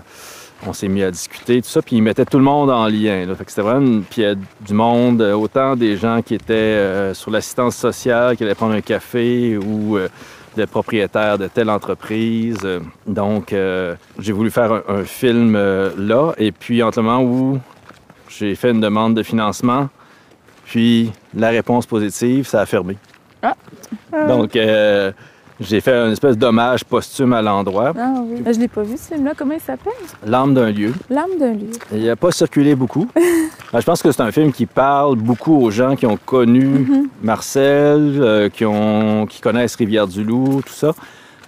on 0.68 0.74
s'est 0.74 0.90
mis 0.90 1.04
à 1.04 1.12
discuter, 1.12 1.62
tout 1.62 1.70
ça. 1.70 1.82
Puis 1.82 1.96
il 1.96 2.02
mettait 2.02 2.26
tout 2.26 2.38
le 2.40 2.44
monde 2.44 2.70
en 2.70 2.88
lien. 2.88 3.26
là. 3.26 3.36
Fait 3.36 3.46
que 3.46 3.52
c'était 3.52 3.62
vraiment 3.62 3.86
une... 3.86 4.04
Puis 4.04 4.22
il 4.22 4.26
y 4.26 4.28
a 4.28 4.36
du 4.36 4.74
monde, 4.74 5.22
euh, 5.22 5.34
autant 5.34 5.76
des 5.76 5.96
gens 5.96 6.22
qui 6.22 6.34
étaient 6.36 6.54
euh, 6.54 7.14
sur 7.14 7.32
l'assistance 7.32 7.76
sociale, 7.76 8.36
qui 8.36 8.44
allaient 8.44 8.56
prendre 8.56 8.74
un 8.74 8.82
café 8.82 9.58
ou 9.58 9.98
euh, 9.98 10.10
des 10.58 10.66
propriétaires 10.68 11.38
de 11.38 11.48
telle 11.48 11.70
entreprise. 11.70 12.68
Donc, 13.08 13.54
euh, 13.54 13.96
j'ai 14.18 14.34
voulu 14.34 14.50
faire 14.52 14.74
un, 14.74 14.82
un 14.90 15.04
film 15.06 15.56
euh, 15.56 15.92
là. 15.98 16.34
Et 16.38 16.52
puis, 16.52 16.84
entre 16.84 17.00
le 17.00 17.06
moment 17.06 17.22
où 17.24 17.60
j'ai 18.30 18.56
fait 18.56 18.72
une 18.72 18.80
demande 18.80 19.16
de 19.16 19.24
financement, 19.24 19.90
puis 20.66 21.12
la 21.36 21.50
réponse 21.50 21.86
positive, 21.86 22.48
ça 22.48 22.62
a 22.62 22.66
fermé. 22.66 22.98
Ah. 23.42 23.56
Donc, 24.28 24.56
euh, 24.56 25.12
j'ai 25.60 25.82
fait 25.82 25.94
une 25.94 26.14
espèce 26.14 26.38
d'hommage 26.38 26.86
posthume 26.86 27.34
à 27.34 27.42
l'endroit. 27.42 27.94
Ah 27.98 28.14
oui. 28.24 28.42
Je 28.46 28.60
l'ai 28.60 28.68
pas 28.68 28.84
vu, 28.84 28.96
ce 28.96 29.14
film-là. 29.14 29.34
Comment 29.36 29.56
il 29.56 29.60
s'appelle? 29.60 29.92
L'âme 30.26 30.54
d'un 30.54 30.72
lieu. 30.72 30.94
L'âme 31.10 31.38
d'un 31.38 31.54
lieu. 31.54 31.72
Il 31.92 32.06
n'a 32.06 32.16
pas 32.16 32.32
circulé 32.32 32.76
beaucoup. 32.76 33.08
Ben, 33.72 33.80
je 33.82 33.86
pense 33.86 34.02
que 34.02 34.12
c'est 34.12 34.24
un 34.24 34.32
film 34.32 34.52
qui 34.52 34.66
parle 34.66 35.16
beaucoup 35.16 35.56
aux 35.62 35.70
gens 35.70 35.96
qui 35.96 36.08
ont 36.08 36.18
connu 36.18 36.88
Marcel, 37.22 38.18
euh, 38.20 38.50
qui, 38.50 38.66
ont, 38.66 39.28
qui 39.28 39.42
connaissent 39.42 39.76
Rivière-du-Loup, 39.76 40.64
tout 40.66 40.74
ça. 40.74 40.96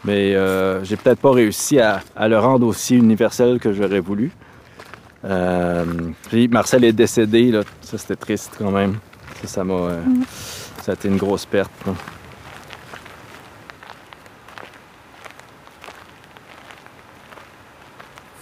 Mais 0.06 0.36
euh, 0.36 0.84
j'ai 0.84 0.98
peut-être 0.98 1.20
pas 1.20 1.32
réussi 1.32 1.80
à, 1.80 2.02
à 2.16 2.28
le 2.28 2.38
rendre 2.38 2.68
aussi 2.68 2.96
universel 2.96 3.58
que 3.58 3.74
j'aurais 3.74 4.02
voulu. 4.02 4.32
Euh, 5.26 5.86
puis 6.30 6.48
Marcel 6.48 6.84
est 6.84 6.94
décédé, 6.94 7.52
là. 7.52 7.62
ça 7.82 7.98
c'était 7.98 8.16
triste 8.16 8.54
quand 8.58 8.72
même. 8.72 8.98
Ça, 9.42 9.48
ça 9.48 9.64
m'a. 9.64 9.74
euh, 9.74 10.02
Ça 10.82 10.94
a 10.94 10.96
été 10.96 11.08
une 11.08 11.18
grosse 11.18 11.46
perte. 11.46 11.72
là. 11.86 11.94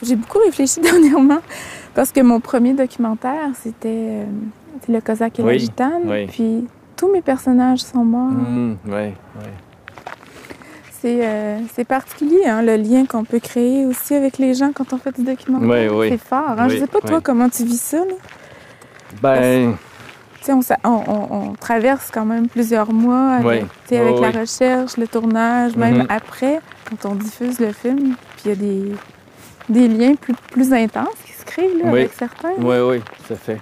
J'ai 0.03 0.15
beaucoup 0.15 0.39
réfléchi 0.39 0.79
dernièrement 0.81 1.39
parce 1.93 2.11
que 2.11 2.21
mon 2.21 2.39
premier 2.39 2.73
documentaire, 2.73 3.49
c'était 3.55 3.87
euh, 4.23 4.25
le 4.87 5.01
Cosaque 5.01 5.39
et 5.39 5.43
la 5.43 5.47
Oui, 5.49 5.59
Gitane. 5.59 6.03
oui. 6.05 6.27
Puis 6.27 6.67
tous 6.95 7.11
mes 7.11 7.21
personnages 7.21 7.79
sont 7.79 8.05
morts. 8.05 8.31
Mm, 8.31 8.75
ouais, 8.87 8.93
ouais. 8.93 9.53
C'est 11.01 11.25
euh, 11.25 11.59
c'est 11.73 11.85
particulier, 11.85 12.45
hein, 12.45 12.61
le 12.61 12.75
lien 12.75 13.05
qu'on 13.05 13.23
peut 13.23 13.39
créer 13.39 13.85
aussi 13.85 14.15
avec 14.15 14.37
les 14.37 14.53
gens 14.53 14.71
quand 14.73 14.91
on 14.91 14.97
fait 14.97 15.15
du 15.15 15.23
documentaire. 15.23 15.69
Oui, 15.93 15.97
oui. 15.97 16.09
C'est 16.09 16.17
fort. 16.27 16.55
Hein? 16.57 16.67
Je 16.67 16.73
Oui, 16.73 16.79
sais 16.81 16.87
pas, 16.87 16.99
toi, 16.99 17.21
comment 17.21 17.47
tu 17.49 17.63
vis 17.63 17.79
ça. 17.81 17.97
Là? 17.99 18.13
Ben, 19.21 19.77
Tu 20.41 20.45
sais, 20.61 20.75
On, 20.83 20.89
on, 20.89 21.27
on- 21.49 21.53
traverse 21.53 22.09
quand 22.13 22.25
même 22.25 22.47
plusieurs 22.47 22.91
mois 22.93 23.31
avec, 23.35 23.65
avec 23.91 24.19
la 24.19 24.31
recherche, 24.41 24.97
le 24.97 25.07
tournage, 25.07 25.75
même 25.75 25.99
Mhm. 25.99 26.07
après, 26.09 26.59
quand 26.89 27.09
on 27.09 27.15
diffuse 27.15 27.59
le 27.59 27.71
film. 27.71 28.15
Puis 28.37 28.43
il 28.45 28.49
y 28.49 28.51
a 28.51 28.55
des, 28.55 28.91
des 29.69 29.87
liens 29.87 30.15
plus, 30.15 30.33
plus 30.51 30.73
intenses 30.73 31.15
qui 31.25 31.31
se 31.33 31.45
créent 31.45 31.73
là, 31.81 31.89
avec 31.89 32.11
certains. 32.13 32.53
oui, 32.57 32.77
oui, 32.79 33.01
à 33.29 33.35
fait. 33.35 33.59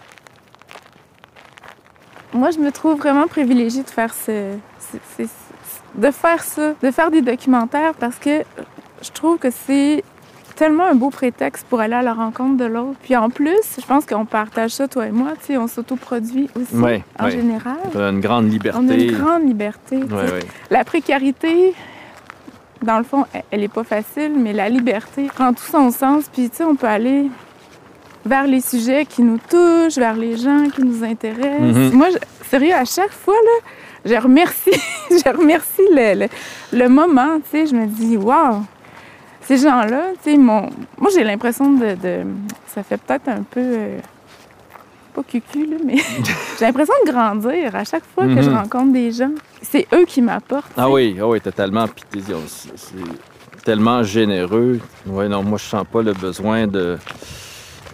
Moi, 2.33 2.51
je 2.51 2.59
me 2.59 2.71
trouve 2.71 2.97
vraiment 2.97 3.27
privilégiée 3.27 3.83
de 3.83 3.89
faire 3.89 4.13
ce, 4.13 4.53
ce- 4.79 4.97
ce- 5.17 5.23
ce- 5.23 5.46
de 5.97 6.11
faire 6.11 6.43
ça, 6.43 6.73
de 6.81 6.91
faire 6.91 7.11
des 7.11 7.21
documentaires 7.21 7.93
parce 7.99 8.17
que 8.17 8.43
je 9.01 9.09
trouve 9.11 9.37
que 9.37 9.49
c'est 9.51 10.03
tellement 10.55 10.85
un 10.85 10.95
beau 10.95 11.09
prétexte 11.11 11.65
pour 11.69 11.79
aller 11.81 11.93
à 11.93 12.01
la 12.01 12.13
rencontre 12.13 12.57
de 12.57 12.65
l'autre. 12.65 12.97
Puis 13.03 13.15
en 13.15 13.29
plus, 13.29 13.59
je 13.79 13.85
pense 13.85 14.05
qu'on 14.07 14.25
partage 14.25 14.71
ça, 14.71 14.87
toi 14.87 15.05
et 15.07 15.11
moi, 15.11 15.33
tu 15.39 15.45
sais, 15.47 15.57
on 15.57 15.67
s'autoproduit 15.67 16.49
aussi, 16.59 16.75
Ouais, 16.75 17.03
en 17.19 17.25
ouais. 17.25 17.31
général. 17.31 17.77
On 17.93 17.99
a 17.99 18.09
une 18.09 18.19
grande 18.21 18.49
liberté. 18.51 18.79
On 18.81 18.89
a 18.89 18.93
une 18.95 19.11
grande 19.17 19.43
liberté. 19.47 19.97
Ouais. 19.97 20.39
La 20.71 20.83
précarité, 20.83 21.75
dans 22.81 22.97
le 22.97 23.03
fond, 23.03 23.25
elle- 23.33 23.43
elle 23.51 23.63
est 23.63 23.67
pas 23.73 23.83
facile, 23.83 24.31
mais 24.35 24.53
la 24.53 24.67
liberté 24.69 25.27
prend 25.33 25.53
tout 25.53 25.63
son 25.71 25.91
sens. 25.91 26.25
Puis, 26.33 26.49
tu 26.49 26.57
sais, 26.57 26.63
on 26.63 26.75
peut 26.75 26.87
aller 26.87 27.29
vers 28.25 28.45
les 28.47 28.61
sujets 28.61 29.05
qui 29.05 29.21
nous 29.21 29.37
touchent, 29.49 29.97
vers 29.97 30.15
les 30.15 30.37
gens 30.37 30.69
qui 30.73 30.83
nous 30.83 31.03
intéressent. 31.03 31.75
Mhm. 31.77 31.91
Moi, 31.93 32.07
je- 32.11 32.47
sérieux, 32.49 32.73
à 32.73 32.85
chaque 32.85 33.11
fois, 33.11 33.35
là, 33.35 33.69
je 34.07 34.15
remercie, 34.15 34.71
je 35.11 35.37
remercie 35.37 35.87
le, 35.93 36.21
le- 36.21 36.77
le 36.77 36.87
moment, 36.89 37.37
tu 37.39 37.49
sais. 37.59 37.67
Je 37.67 37.75
me 37.75 37.85
dis, 37.87 38.17
waouh, 38.17 38.63
ces 39.41 39.57
gens-là, 39.57 40.11
tu 40.23 40.31
sais, 40.31 40.37
mon... 40.37 40.69
moi, 40.97 41.09
j'ai 41.13 41.23
l'impression 41.23 41.71
de, 41.71 41.95
de- 41.95 42.25
Ça 42.73 42.83
fait 42.83 42.97
peut-être 42.97 43.27
un 43.29 43.43
peu... 43.43 43.59
euh, 43.61 43.99
Pas 45.13 45.23
cucu, 45.23 45.65
là, 45.65 45.77
mais 45.83 45.95
j'ai 46.59 46.65
l'impression 46.65 46.93
de 47.05 47.11
grandir 47.11 47.75
à 47.75 47.83
chaque 47.83 48.03
fois 48.13 48.25
que 48.25 48.41
je 48.41 48.49
Mhm. 48.49 48.57
rencontre 48.57 48.93
des 48.93 49.11
gens. 49.11 49.31
C'est 49.61 49.87
eux 49.93 50.05
qui 50.05 50.21
m'apportent. 50.21 50.71
Ah 50.77 50.89
oui, 50.89 51.17
ah 51.19 51.27
oui, 51.27 51.41
totalement. 51.41 51.87
Puis 51.87 52.21
c'est 52.75 53.63
tellement 53.63 54.03
généreux. 54.03 54.79
Ouais, 55.05 55.27
non, 55.27 55.41
moi, 55.43 55.57
je 55.57 55.65
sens 55.65 55.83
pas 55.91 56.01
le 56.01 56.13
besoin 56.13 56.67
de, 56.67 56.97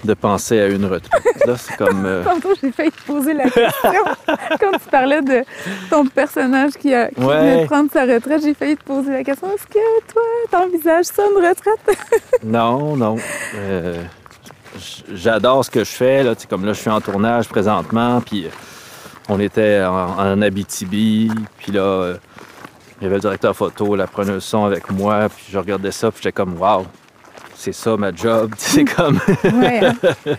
de 0.04 0.14
penser 0.14 0.60
à 0.60 0.68
une 0.68 0.86
retraite. 0.86 1.24
Là, 1.46 1.56
c'est 1.58 1.76
comme. 1.78 2.06
euh, 2.06 2.24
j'ai 2.62 2.72
failli 2.72 2.92
te 2.92 3.02
poser 3.04 3.34
la 3.34 3.44
question. 3.46 4.04
Quand 4.60 4.72
tu 4.72 4.90
parlais 4.92 5.22
de 5.22 5.44
ton 5.90 6.06
personnage 6.06 6.74
qui, 6.74 6.94
a, 6.94 7.08
qui 7.10 7.20
Ouais. 7.22 7.38
venait 7.40 7.62
de 7.64 7.66
prendre 7.68 7.90
sa 7.92 8.02
retraite, 8.06 8.42
j'ai 8.44 8.54
failli 8.54 8.76
te 8.78 8.84
poser 8.84 9.12
la 9.12 9.24
question 9.24 9.48
est-ce 9.54 9.68
que 9.68 10.12
toi, 10.14 10.22
t'envisages 10.52 11.06
ça, 11.06 11.24
une 11.26 11.46
retraite? 11.46 11.98
Non, 12.44 12.96
non. 12.98 13.16
Euh, 13.56 14.04
J'adore 15.14 15.64
ce 15.64 15.70
que 15.70 15.84
je 15.84 15.92
fais. 15.92 16.24
Là. 16.24 16.34
Comme 16.50 16.66
là, 16.66 16.74
je 16.74 16.80
suis 16.82 16.90
en 16.90 17.00
tournage 17.00 17.48
présentement, 17.48 18.20
puis 18.22 18.46
euh, 18.46 18.50
on 19.30 19.40
était 19.40 19.84
en, 19.84 20.18
en 20.20 20.42
Abitibi, 20.42 21.32
puis 21.60 21.72
là, 21.72 21.82
euh, 21.82 22.18
il 23.00 23.04
y 23.04 23.08
avait 23.08 23.16
le 23.16 23.22
directeur 23.22 23.56
photo, 23.56 23.96
la 23.96 24.08
preneuse 24.08 24.44
son 24.44 24.66
avec 24.66 24.90
moi, 24.90 25.30
puis 25.30 25.46
je 25.52 25.58
regardais 25.58 25.92
ça, 25.92 26.10
puis 26.12 26.22
j'étais 26.24 26.32
comme, 26.34 26.60
waouh, 26.60 26.86
c'est 27.64 27.72
ça 27.72 27.96
ma 27.96 28.14
job. 28.14 28.52
Tu 28.58 28.64
sais, 28.66 28.70
C'est 28.84 28.84
comme, 28.84 29.20
Ouais, 29.62 29.86
hein. 29.86 29.96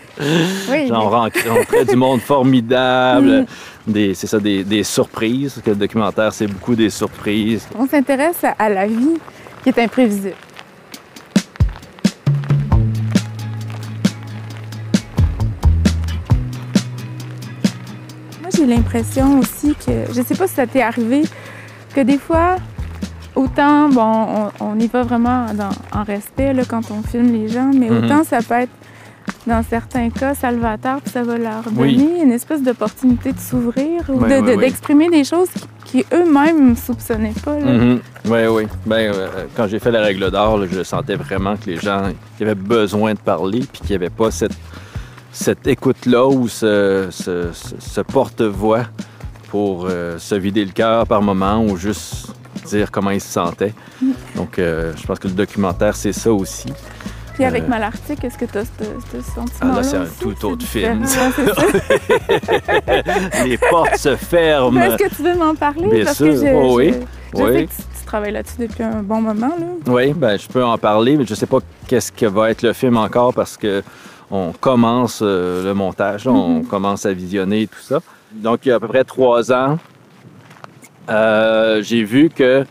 Oui. 0.69 0.89
on 0.91 1.09
rencontrait 1.09 1.85
du 1.85 1.95
monde 1.95 2.21
formidable, 2.21 3.47
des, 3.87 4.13
c'est 4.13 4.27
ça, 4.27 4.37
des, 4.39 4.63
des 4.63 4.83
surprises, 4.83 5.59
que 5.65 5.71
le 5.71 5.75
documentaire, 5.75 6.31
c'est 6.31 6.45
beaucoup 6.45 6.75
des 6.75 6.91
surprises. 6.91 7.67
On 7.79 7.87
s'intéresse 7.87 8.43
à, 8.43 8.51
à 8.59 8.69
la 8.69 8.85
vie 8.85 9.17
qui 9.63 9.69
est 9.69 9.79
imprévisible. 9.79 10.35
Moi, 18.41 18.49
j'ai 18.55 18.65
l'impression 18.65 19.39
aussi 19.39 19.75
que, 19.75 20.05
je 20.13 20.21
sais 20.21 20.35
pas 20.35 20.47
si 20.47 20.55
ça 20.55 20.67
t'est 20.67 20.81
arrivé, 20.81 21.23
que 21.93 22.01
des 22.01 22.17
fois, 22.17 22.57
autant, 23.35 23.89
bon, 23.89 24.01
on, 24.59 24.65
on 24.65 24.79
y 24.79 24.87
va 24.87 25.03
vraiment 25.03 25.45
dans- 25.53 25.69
en 25.99 26.03
respect 26.03 26.53
là, 26.53 26.63
quand 26.67 26.91
on 26.91 27.01
filme 27.03 27.31
les 27.33 27.47
gens, 27.47 27.71
mais 27.73 27.89
Mhm. 27.89 28.05
autant 28.05 28.23
ça 28.23 28.39
peut 28.41 28.55
être, 28.55 28.71
dans 29.47 29.63
certains 29.63 30.09
cas, 30.09 30.33
salvateur, 30.35 31.01
puis 31.01 31.11
ça 31.11 31.23
va 31.23 31.37
leur 31.37 31.63
Oui. 31.75 31.95
donner 31.97 32.23
une 32.23 32.31
espèce 32.31 32.61
d'opportunité 32.63 33.31
de 33.33 33.39
s'ouvrir 33.39 34.01
ou 34.09 34.23
Oui, 34.23 34.29
de- 34.29 34.51
oui. 34.51 34.57
d'exprimer 34.57 35.09
des 35.09 35.23
choses 35.23 35.49
qui, 35.49 35.63
qui 36.03 36.05
eux-mêmes 36.13 36.71
ne 36.71 36.75
soupçonnaient 36.75 37.33
pas. 37.43 37.59
là. 37.59 37.95
Oui, 38.25 38.39
oui. 38.49 38.67
Ben, 38.85 39.13
euh, 39.13 39.27
quand 39.55 39.67
j'ai 39.67 39.79
fait 39.79 39.91
la 39.91 40.01
règle 40.01 40.29
d'or, 40.31 40.59
je 40.71 40.83
sentais 40.83 41.15
vraiment 41.15 41.55
que 41.57 41.65
les 41.69 41.77
gens 41.77 42.03
qui 42.37 42.43
avaient 42.43 42.55
besoin 42.55 43.13
de 43.13 43.19
parler, 43.19 43.59
puis 43.59 43.81
qu'il 43.81 43.89
n'y 43.91 43.95
avait 43.95 44.09
pas 44.09 44.31
cette, 44.31 44.55
cette 45.31 45.67
écoute-là 45.67 46.25
ou 46.27 46.47
ce, 46.47 47.07
ce- 47.11 47.51
ce- 47.53 47.75
ce 47.79 48.01
porte-voix 48.01 48.83
pour 49.49 49.87
euh, 49.89 50.17
se 50.17 50.35
vider 50.35 50.65
le 50.65 50.71
cœur 50.71 51.05
par 51.07 51.21
moment 51.21 51.63
ou 51.63 51.77
juste 51.77 52.27
dire 52.65 52.91
comment 52.91 53.11
ils 53.11 53.21
se 53.21 53.31
sentaient. 53.31 53.73
Donc, 54.35 54.59
euh, 54.59 54.93
je 54.97 55.05
pense 55.05 55.19
que 55.19 55.27
le 55.27 55.33
documentaire, 55.33 55.95
c'est 55.95 56.13
ça 56.13 56.31
aussi. 56.33 56.71
Puis 57.33 57.43
avec 57.43 57.63
Euh, 57.63 57.67
Malartic, 57.67 58.23
est-ce 58.23 58.37
que 58.37 58.45
tu 58.45 58.57
as 58.57 58.65
ce, 58.65 59.21
sentiment-là? 59.21 59.49
Ah, 59.61 59.75
là, 59.75 59.83
c'est 59.83 59.97
un 59.97 60.05
tout 60.19 60.45
autre 60.45 60.65
film, 60.65 61.03
les 63.45 63.57
portes 63.57 63.97
se 63.97 64.15
ferment. 64.15 64.81
Est-ce 64.81 64.95
que 65.03 65.15
tu 65.15 65.23
veux 65.23 65.35
m'en 65.35 65.55
parler? 65.55 65.87
Bien 65.89 66.05
Parce 66.05 66.17
sûr, 66.17 66.33
que 66.33 66.55
oh 66.55 66.75
oui, 66.77 66.93
je, 67.35 67.43
oui. 67.43 67.53
sais 67.53 67.65
que 67.65 67.71
tu, 67.71 67.77
tu 67.99 68.05
travailles 68.05 68.31
là-dessus 68.31 68.55
depuis 68.59 68.83
un 68.83 69.03
bon 69.03 69.21
moment. 69.21 69.53
Là. 69.59 69.65
Oui, 69.87 70.13
ben, 70.13 70.37
je 70.39 70.47
peux 70.47 70.63
en 70.63 70.77
parler, 70.77 71.17
mais 71.17 71.25
je 71.25 71.35
sais 71.35 71.45
pas 71.45 71.59
qu'est-ce 71.87 72.11
que 72.11 72.25
va 72.25 72.51
être 72.51 72.61
le 72.61 72.73
film 72.73 72.97
encore 72.97 73.33
parce 73.33 73.57
que 73.57 73.83
on 74.31 74.53
commence 74.53 75.19
euh, 75.21 75.63
le 75.63 75.73
montage, 75.73 76.25
là, 76.25 76.31
on 76.31 76.63
commence 76.63 77.05
à 77.05 77.13
visionner 77.13 77.67
tout 77.67 77.79
ça. 77.81 77.99
Donc, 78.33 78.65
il 78.65 78.69
y 78.69 78.71
a 78.71 78.75
à 78.75 78.79
peu 78.79 78.87
près 78.87 79.03
trois 79.03 79.51
ans, 79.51 79.77
euh, 81.09 81.81
j'ai 81.81 82.03
vu 82.03 82.29
que 82.29 82.65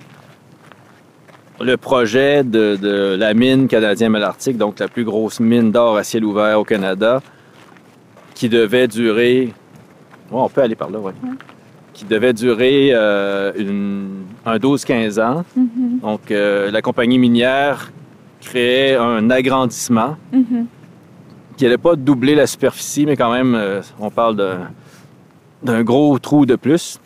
le 1.61 1.77
projet 1.77 2.42
de, 2.42 2.77
de 2.77 3.14
la 3.18 3.33
mine 3.35 3.68
canadienne 3.68 4.11
Malartic, 4.12 4.57
donc 4.57 4.79
la 4.81 4.88
plus 4.88 5.05
grosse 5.05 5.40
mine 5.40 5.70
d'or 5.70 5.97
à 5.97 6.05
ciel 6.05 6.25
ouvert 6.25 6.59
au 6.61 6.64
Canada, 6.64 7.23
qui 8.35 8.49
devait 8.49 8.88
durer... 8.88 9.53
Ouais, 10.31 10.40
on 10.40 10.49
peut 10.49 10.62
aller 10.62 10.75
par 10.75 10.90
là, 10.90 10.99
oui. 11.01 11.12
Qui 11.92 12.05
devait 12.07 12.33
durer 12.33 12.90
euh, 12.92 13.53
une- 13.57 14.25
un 14.44 14.57
12-15 14.57 15.20
ans. 15.23 15.44
Mhm, 15.57 16.01
Donc, 16.03 16.31
euh, 16.33 16.70
la 16.73 16.83
compagnie 16.83 17.18
minière 17.18 17.92
créait 18.40 18.97
un 18.97 19.31
agrandissement 19.31 20.16
mhm. 20.33 20.66
qui 21.57 21.64
n'allait 21.64 21.79
pas 21.79 21.94
doubler 21.94 22.35
la 22.35 22.49
superficie, 22.49 23.07
mais 23.07 23.16
quand 23.16 23.33
même, 23.33 23.55
euh, 23.55 23.81
on 24.01 24.11
parle 24.11 24.37
d'un 25.62 25.83
gros 25.85 26.18
trou 26.18 26.47
de 26.47 26.57
plus. 26.57 26.99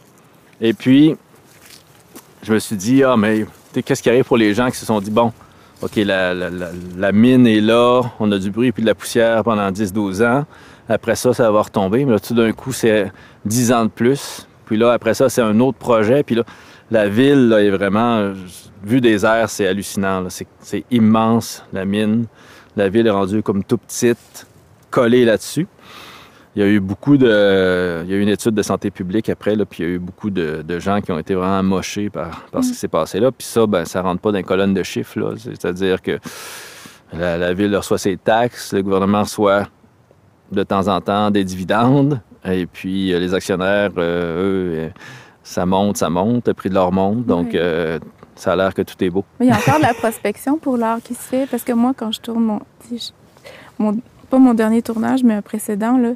Et 0.61 0.73
puis, 0.73 1.17
je 2.43 2.53
me 2.53 2.59
suis 2.59 2.77
dit, 2.77 3.03
ah, 3.05 3.17
mais 3.17 3.47
qu'est-ce 3.85 4.03
qui 4.03 4.09
arrive 4.09 4.25
pour 4.25 4.37
les 4.37 4.55
gens 4.55 4.71
qui 4.71 4.77
se 4.77 4.87
sont 4.87 5.01
dit, 5.01 5.11
bon, 5.11 5.33
OK, 5.83 5.97
la, 5.97 6.35
la- 6.35 6.51
la- 6.51 6.71
la 6.97 7.13
mine 7.13 7.47
est 7.47 7.61
là, 7.61 8.03
on 8.19 8.31
a 8.33 8.39
du 8.39 8.51
bruit 8.51 8.73
puis 8.73 8.83
de 8.83 8.89
la 8.89 8.95
poussière 8.95 9.45
pendant 9.45 9.71
10-12 9.71 10.23
ans. 10.25 10.45
Après 10.89 11.15
ça, 11.15 11.33
ça 11.35 11.51
va 11.51 11.63
retomber. 11.63 12.05
Mais 12.05 12.13
là, 12.13 12.19
tout 12.21 12.35
d'un 12.35 12.51
coup, 12.53 12.73
c'est 12.73 13.13
10 13.45 13.73
ans 13.73 13.85
de 13.85 13.91
plus. 13.91 14.47
Puis 14.67 14.77
là, 14.77 14.93
après 14.93 15.15
ça, 15.15 15.29
c'est 15.29 15.43
un 15.43 15.61
autre 15.61 15.79
projet. 15.79 16.23
Puis 16.23 16.35
là, 16.35 16.43
la 16.91 17.09
ville 17.09 17.49
là, 17.49 17.63
est 17.63 17.71
vraiment, 17.71 18.33
vu 18.83 19.01
des 19.01 19.25
airs, 19.25 19.51
c'est 19.51 19.67
hallucinant. 19.69 20.27
c'est 20.61 20.85
immense, 20.91 21.63
la 21.73 21.85
mine. 21.85 22.25
La 22.77 22.89
ville 22.89 23.07
est 23.07 23.11
rendue 23.11 23.43
comme 23.43 23.63
tout 23.63 23.79
petite, 23.79 24.47
collée 24.91 25.25
là-dessus. 25.25 25.67
Il 26.57 26.63
y 26.63 26.65
a 26.65 26.69
eu 26.69 26.81
beaucoup 26.81 27.17
de. 27.17 28.03
Il 28.05 28.11
y 28.11 28.15
a 28.15 28.17
eu 28.17 28.21
une 28.23 28.29
étude 28.29 28.55
de 28.55 28.63
santé 28.63 28.91
publique 28.91 29.29
après, 29.29 29.55
là, 29.55 29.65
puis 29.65 29.83
il 29.83 29.87
y 29.89 29.93
a 29.93 29.95
eu 29.95 29.99
beaucoup 29.99 30.31
de, 30.31 30.63
de 30.67 30.79
gens 30.79 31.01
qui 31.01 31.13
ont 31.13 31.19
été 31.19 31.35
vraiment 31.35 31.63
mochés 31.63 32.11
par, 32.11 32.47
par 32.51 32.65
ce 32.65 32.71
qui 32.71 32.75
s'est 32.75 32.89
passé 32.89 33.21
là. 33.21 33.31
Puis 33.31 33.47
ça, 33.47 33.67
ben, 33.67 33.85
ça 33.85 34.03
rentre 34.03 34.21
pas 34.21 34.33
dans 34.33 34.39
les 34.39 34.43
colonnes 34.45 34.75
de 34.75 34.83
chiffres. 34.83 35.19
là. 35.21 35.35
C'est-à-dire 35.37 36.03
que 36.03 36.19
la, 37.13 37.39
la 37.39 37.53
ville 37.53 37.75
reçoit 37.77 37.99
ses 37.99 38.17
taxes, 38.17 38.73
le 38.73 38.83
gouvernement 38.83 39.23
reçoit 39.23 39.69
de 40.51 40.63
temps 40.63 40.89
en 40.89 41.01
temps 41.01 41.31
des 41.31 41.45
dividendes, 41.45 42.21
et 42.45 42.67
puis 42.67 43.13
euh, 43.13 43.19
les 43.19 43.35
actionnaires, 43.35 43.91
euh, 43.99 44.43
eux, 44.43 44.79
euh, 44.79 44.89
ça 45.43 45.67
monte, 45.67 45.99
ça 45.99 46.09
monte, 46.11 46.49
le 46.49 46.55
prix 46.55 46.71
de 46.71 46.75
l'or 46.75 46.91
monte, 46.93 47.27
donc 47.27 47.55
euh, 47.55 47.99
ça 48.35 48.53
a 48.53 48.57
l'air 48.57 48.73
que 48.75 48.83
tout 48.83 48.95
est 49.05 49.11
beau. 49.11 49.25
Mais 49.39 49.47
il 49.47 49.49
y 49.51 49.53
a 49.53 49.57
encore 49.59 49.77
de 49.77 49.83
la 49.83 49.95
prospection 50.01 50.57
pour 50.59 50.77
l'art 50.79 50.99
qui 51.05 51.15
se 51.15 51.21
fait. 51.21 51.47
Parce 51.51 51.63
que 51.65 51.73
moi, 51.73 51.93
quand 51.97 52.11
je 52.13 52.21
tourne 52.21 52.61
mon- 53.79 53.97
pas 54.29 54.39
mon 54.39 54.55
dernier 54.55 54.83
tournage, 54.83 55.23
mais 55.25 55.35
un 55.35 55.43
précédent, 55.43 55.97
là, 55.99 56.11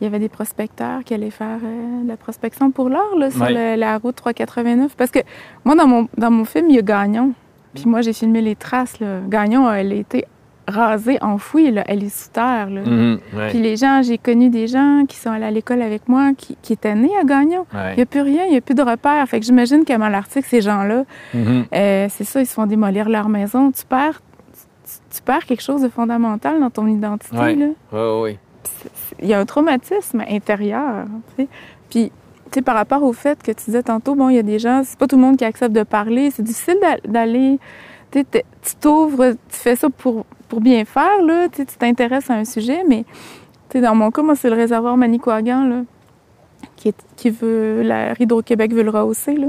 il 0.00 0.04
y 0.04 0.06
avait 0.06 0.18
des 0.18 0.28
prospecteurs 0.28 1.02
qui 1.04 1.14
allaient 1.14 1.30
faire 1.30 1.58
euh, 1.64 2.02
de 2.02 2.08
la 2.08 2.16
prospection 2.16 2.70
pour 2.70 2.88
là, 2.90 3.00
sur 3.30 3.44
le- 3.48 3.76
la 3.76 3.96
route 3.98 4.14
389. 4.16 4.94
Parce 4.96 5.10
que 5.10 5.20
moi, 5.64 5.74
dans 5.74 5.86
mon, 5.86 6.08
dans 6.18 6.30
mon 6.30 6.44
film, 6.44 6.66
il 6.68 6.76
y 6.76 6.78
a 6.78 6.82
Gagnon. 6.82 7.32
Puis 7.74 7.84
moi, 7.86 8.00
j'ai 8.02 8.12
filmé 8.12 8.40
les 8.42 8.56
traces. 8.56 9.00
Là. 9.00 9.20
Gagnon, 9.28 9.70
elle 9.72 9.92
a 9.92 9.94
été 9.94 10.24
rasée, 10.68 11.16
enfouie. 11.22 11.70
Là. 11.70 11.84
Elle 11.86 12.02
est 12.04 12.08
sous 12.14 12.28
terre. 12.30 12.68
Là. 12.70 12.82
Mhm, 12.84 13.18
ouais, 13.36 13.48
Puis 13.50 13.58
les 13.60 13.76
gens, 13.76 14.02
j'ai 14.02 14.18
connu 14.18 14.48
des 14.50 14.66
gens 14.66 15.04
qui 15.08 15.16
sont 15.16 15.30
allés 15.30 15.44
à 15.46 15.50
l'école 15.50 15.80
avec 15.80 16.08
moi, 16.08 16.32
qui, 16.36 16.56
qui 16.60 16.72
étaient 16.74 16.94
nés 16.94 17.16
à 17.20 17.24
Gagnon. 17.24 17.64
ouais. 17.72 17.92
Il 17.92 17.96
n'y 17.96 18.02
a 18.02 18.06
plus 18.06 18.20
rien, 18.22 18.44
il 18.46 18.50
n'y 18.50 18.56
a 18.56 18.60
plus 18.60 18.74
de 18.74 18.82
repères. 18.82 19.26
Fait 19.28 19.40
que 19.40 19.46
j'imagine 19.46 19.84
qu'à 19.84 19.96
Malartic, 19.98 20.44
ces 20.44 20.60
gens-là, 20.60 21.04
Mhm. 21.34 21.64
euh, 21.74 22.06
c'est 22.10 22.24
ça, 22.24 22.40
ils 22.40 22.46
se 22.46 22.54
font 22.54 22.66
démolir 22.66 23.08
leur 23.08 23.28
maison. 23.28 23.70
Tu 23.72 23.84
perds, 23.86 24.20
tu, 24.86 25.16
tu 25.16 25.22
perds 25.22 25.44
quelque 25.46 25.62
chose 25.62 25.82
de 25.82 25.88
fondamental 25.88 26.60
dans 26.60 26.70
ton 26.70 26.86
identité. 26.86 27.36
Ouais. 27.36 27.54
là. 27.54 27.66
Ouais, 27.92 28.20
ouais. 28.22 28.38
Il 29.20 29.28
y 29.28 29.34
a 29.34 29.38
un 29.38 29.44
traumatisme 29.44 30.22
intérieur. 30.28 31.06
Puis, 31.36 31.46
tu 31.90 32.10
sais, 32.52 32.62
par 32.62 32.74
rapport 32.76 33.02
au 33.02 33.12
fait 33.12 33.42
que 33.42 33.52
tu 33.52 33.64
disais 33.66 33.82
tantôt, 33.82 34.14
bon, 34.14 34.28
il 34.28 34.36
y 34.36 34.38
a 34.38 34.42
des 34.42 34.58
gens, 34.58 34.82
c'est 34.84 34.98
pas 34.98 35.06
tout 35.06 35.16
le 35.16 35.22
monde 35.22 35.36
qui 35.36 35.44
accepte 35.44 35.72
de 35.74 35.82
parler. 35.82 36.30
C'est 36.30 36.42
difficile 36.42 36.76
d'a- 36.80 37.00
d'aller. 37.10 37.58
Tu 38.10 38.22
t'ouvres, 38.80 39.32
tu 39.32 39.56
fais 39.56 39.76
ça 39.76 39.88
pour, 39.90 40.24
pour 40.48 40.60
bien 40.60 40.84
faire, 40.84 41.22
là. 41.22 41.48
Tu 41.48 41.64
t'intéresses 41.66 42.30
à 42.30 42.34
un 42.34 42.44
sujet, 42.44 42.82
mais 42.88 43.04
tu 43.68 43.80
dans 43.80 43.94
mon 43.94 44.10
cas, 44.10 44.22
moi, 44.22 44.36
c'est 44.36 44.48
le 44.48 44.56
réservoir 44.56 44.96
Manicouagan, 44.96 45.64
là, 45.64 45.82
qui, 46.76 46.88
est, 46.88 46.96
qui 47.16 47.30
veut. 47.30 47.82
La 47.82 48.12
Hydro-Québec 48.18 48.72
veut 48.72 48.82
le 48.84 48.90
rehausser, 48.90 49.34
là, 49.34 49.48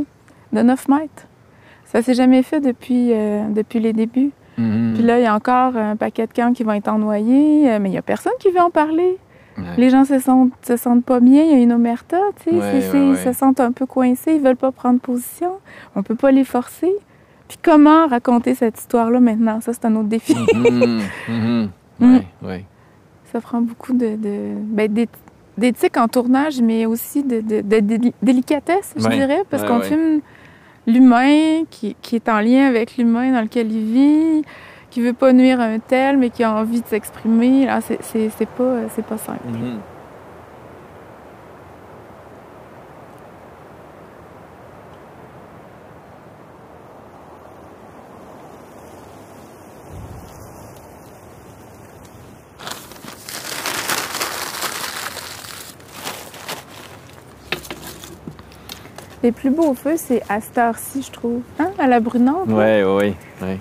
de 0.54 0.62
9 0.62 0.88
mètres. 0.89 1.28
Ça 1.86 2.02
s'est 2.02 2.15
jamais 2.15 2.43
fait 2.43 2.60
depuis, 2.60 3.13
euh, 3.13 3.47
depuis 3.50 3.80
les 3.80 3.93
débuts. 3.93 4.32
Mhm. 4.58 4.93
Puis 4.96 5.04
là, 5.04 5.20
il 5.20 5.24
y 5.24 5.26
a 5.28 5.36
encore 5.36 5.76
un 5.78 5.96
paquet 5.96 6.28
de 6.28 6.34
camps 6.34 6.54
qui 6.54 6.63
vont 6.63 6.74
être 6.74 6.88
ennoyés, 6.88 7.72
euh, 7.72 7.80
mais 7.80 7.89
il 7.89 7.91
n'y 7.93 7.98
a 7.98 8.02
personne 8.02 8.34
qui 8.39 8.50
veut 8.52 8.60
en 8.62 8.70
parler. 8.72 9.17
Ouais. 9.58 9.63
Les 9.78 9.89
gens 9.89 10.06
se 10.06 10.20
sentent, 10.20 10.52
se 10.65 10.78
sentent 10.78 11.04
pas 11.06 11.20
bien, 11.20 11.43
il 11.43 11.52
y 11.52 11.54
a 11.54 11.58
une 11.58 11.74
omerta, 11.74 12.17
tu 12.43 12.52
sais, 12.52 12.56
Ouais, 12.56 12.60
ouais, 13.10 13.15
ils 13.15 13.17
se 13.24 13.34
sentent 13.34 13.60
un 13.60 13.72
peu 13.72 13.86
coincés, 13.88 14.34
ils 14.36 14.41
veulent 14.41 14.56
pas 14.56 14.72
prendre 14.72 15.00
position, 15.00 15.54
on 15.96 16.04
peut 16.04 16.15
pas 16.15 16.32
les 16.32 16.43
forcer. 16.43 16.91
Puis 17.48 17.58
comment 17.63 18.08
raconter 18.08 18.54
cette 18.56 18.78
histoire-là 18.78 19.20
maintenant? 19.20 19.60
Ça, 19.62 19.74
c'est 19.74 19.86
un 19.86 19.96
autre 19.96 20.10
défi. 20.10 20.36
Mhm. 20.54 21.02
Mhm. 21.30 21.70
Mm. 22.00 22.20
Ouais. 22.43 22.63
Ça 23.34 23.41
prend 23.41 23.60
beaucoup 23.62 23.93
de, 23.93 24.15
de- 24.15 24.54
ben, 24.56 24.88
d'éth- 24.93 25.10
d'éthique 25.58 25.98
en 25.98 26.08
tournage, 26.08 26.62
mais 26.62 26.86
aussi 26.86 27.24
de, 27.24 27.41
de- 27.41 27.62
de- 27.62 28.12
délicatesse, 28.22 28.93
je 28.96 29.08
dirais, 29.15 29.41
parce 29.50 29.63
qu'on 29.63 29.80
filme 29.88 30.22
l'humain 30.88 31.65
qui, 31.69 31.95
qui 32.02 32.15
est 32.15 32.30
en 32.30 32.39
lien 32.39 32.65
avec 32.67 32.97
l'humain 32.97 33.32
dans 33.32 33.41
lequel 33.41 33.71
il 33.71 33.86
vit, 33.86 34.41
qui 34.89 35.02
veut 35.02 35.13
pas 35.13 35.34
nuire 35.34 35.60
à 35.60 35.65
un 35.65 35.80
tel, 35.80 36.17
mais 36.17 36.30
qui 36.30 36.43
a 36.43 36.52
envie 36.54 36.82
de 36.82 36.88
s'exprimer. 36.88 37.65
Là, 37.65 37.82
c'est, 37.82 38.50
pas, 38.58 38.89
c'est 38.95 39.06
pas 39.06 39.17
simple. 39.17 39.47
Mhm. 39.47 39.80
Les 59.28 59.34
plus 59.34 59.50
beaux 59.50 59.74
feux, 59.74 59.98
c'est 59.98 60.22
à 60.30 60.40
cette 60.40 60.58
heure-ci, 60.58 61.02
je 61.06 61.12
trouve. 61.12 61.42
Hein? 61.60 61.72
À 61.78 61.86
la 61.86 62.00
brunante. 62.00 62.48
ouais, 62.48 62.82
ouais, 62.86 63.13
ouais. 63.42 63.60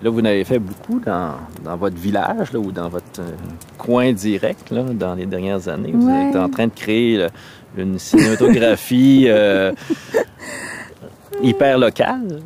Là, 0.00 0.10
vous 0.10 0.20
en 0.20 0.24
avez 0.26 0.44
fait 0.44 0.60
beaucoup 0.60 1.00
dans, 1.00 1.34
dans 1.64 1.76
votre 1.76 1.96
village 1.96 2.52
là, 2.52 2.58
ou 2.60 2.70
dans 2.70 2.88
votre 2.88 3.20
euh, 3.20 3.30
coin 3.76 4.12
direct 4.12 4.70
là, 4.70 4.82
dans 4.84 5.14
les 5.16 5.26
dernières 5.26 5.66
années. 5.68 5.90
Vous 5.92 6.06
Ouais. 6.08 6.28
êtes 6.30 6.36
en 6.36 6.48
train 6.48 6.68
de 6.68 6.72
créer 6.74 7.16
là, 7.16 7.28
une 7.76 7.98
cinématographie 7.98 9.24
euh, 9.28 9.72
hyper 11.42 11.78
locale. 11.78 12.40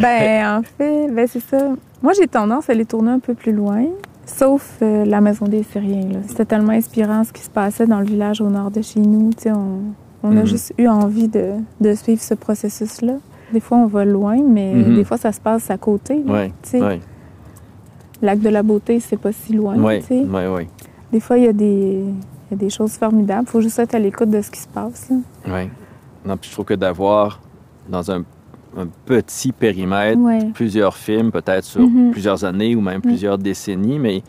Ben, 0.00 0.46
en 0.58 0.62
fait, 0.62 1.08
ben, 1.10 1.26
c'est 1.26 1.40
ça. 1.40 1.68
Moi, 2.02 2.12
j'ai 2.18 2.26
tendance 2.28 2.68
à 2.70 2.74
les 2.74 2.84
tourner 2.84 3.10
un 3.12 3.18
peu 3.18 3.34
plus 3.34 3.52
loin, 3.52 3.84
sauf 4.26 4.78
euh, 4.82 5.04
la 5.04 5.20
Maison 5.20 5.46
des 5.46 5.62
Syriens. 5.62 6.08
là. 6.12 6.18
C'était 6.28 6.44
tellement 6.44 6.72
inspirant 6.72 7.24
ce 7.24 7.32
qui 7.32 7.42
se 7.42 7.50
passait 7.50 7.86
dans 7.86 8.00
le 8.00 8.06
village 8.06 8.40
au 8.40 8.48
nord 8.48 8.70
de 8.70 8.82
chez 8.82 9.00
nous. 9.00 9.30
Tu 9.32 9.44
sais, 9.44 9.52
on, 9.52 9.80
on 10.22 10.30
a 10.36 10.40
Mhm. 10.40 10.46
juste 10.46 10.74
eu 10.78 10.86
envie 10.88 11.28
de, 11.28 11.52
de 11.80 11.94
suivre 11.94 12.20
ce 12.22 12.34
processus-là. 12.34 13.14
Des 13.52 13.60
fois, 13.60 13.78
on 13.78 13.86
va 13.86 14.04
loin, 14.04 14.38
mais 14.42 14.74
Mhm. 14.74 14.96
des 14.96 15.04
fois, 15.04 15.16
ça 15.16 15.32
se 15.32 15.40
passe 15.40 15.70
à 15.70 15.78
côté. 15.78 16.22
là. 16.24 16.32
Oui, 16.44 16.52
Tu 16.62 16.70
sais, 16.70 16.82
oui, 16.82 17.00
Lac 18.22 18.40
de 18.40 18.48
la 18.48 18.62
Beauté, 18.62 19.00
c'est 19.00 19.16
pas 19.18 19.32
si 19.32 19.52
loin. 19.52 19.76
oui. 19.76 20.00
Des 21.12 21.20
fois, 21.20 21.36
il 21.38 21.44
y, 21.44 21.48
a 21.48 21.52
des- 21.52 22.02
il 22.04 22.50
y 22.50 22.54
a 22.54 22.56
des 22.56 22.70
choses 22.70 22.92
formidables. 22.94 23.44
Il 23.46 23.50
faut 23.50 23.60
juste 23.60 23.78
être 23.78 23.94
à 23.94 23.98
l'écoute 23.98 24.30
de 24.30 24.40
ce 24.40 24.50
qui 24.50 24.60
se 24.60 24.68
passe. 24.68 25.10
Oui. 25.46 25.68
Non, 26.24 26.36
puis 26.36 26.48
je 26.48 26.54
trouve 26.54 26.64
que 26.64 26.74
d'avoir 26.74 27.40
dans 27.88 28.10
un, 28.10 28.24
un 28.76 28.86
petit 29.06 29.52
périmètre 29.52 30.18
Ouais. 30.20 30.50
plusieurs 30.54 30.96
films, 30.96 31.30
peut-être 31.30 31.64
sur 31.64 31.82
Mhm. 31.82 32.10
plusieurs 32.10 32.44
années 32.44 32.74
ou 32.74 32.80
même 32.80 33.00
plusieurs 33.00 33.38
décennies, 33.38 33.98
mais 33.98 34.22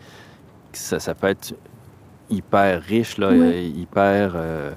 ça, 0.72 0.98
ça 1.00 1.14
peut 1.14 1.28
être 1.28 1.54
hyper 2.30 2.82
riche, 2.82 3.18
là, 3.18 3.26
euh, 3.28 3.60
hyper 3.76 4.32
euh, 4.34 4.70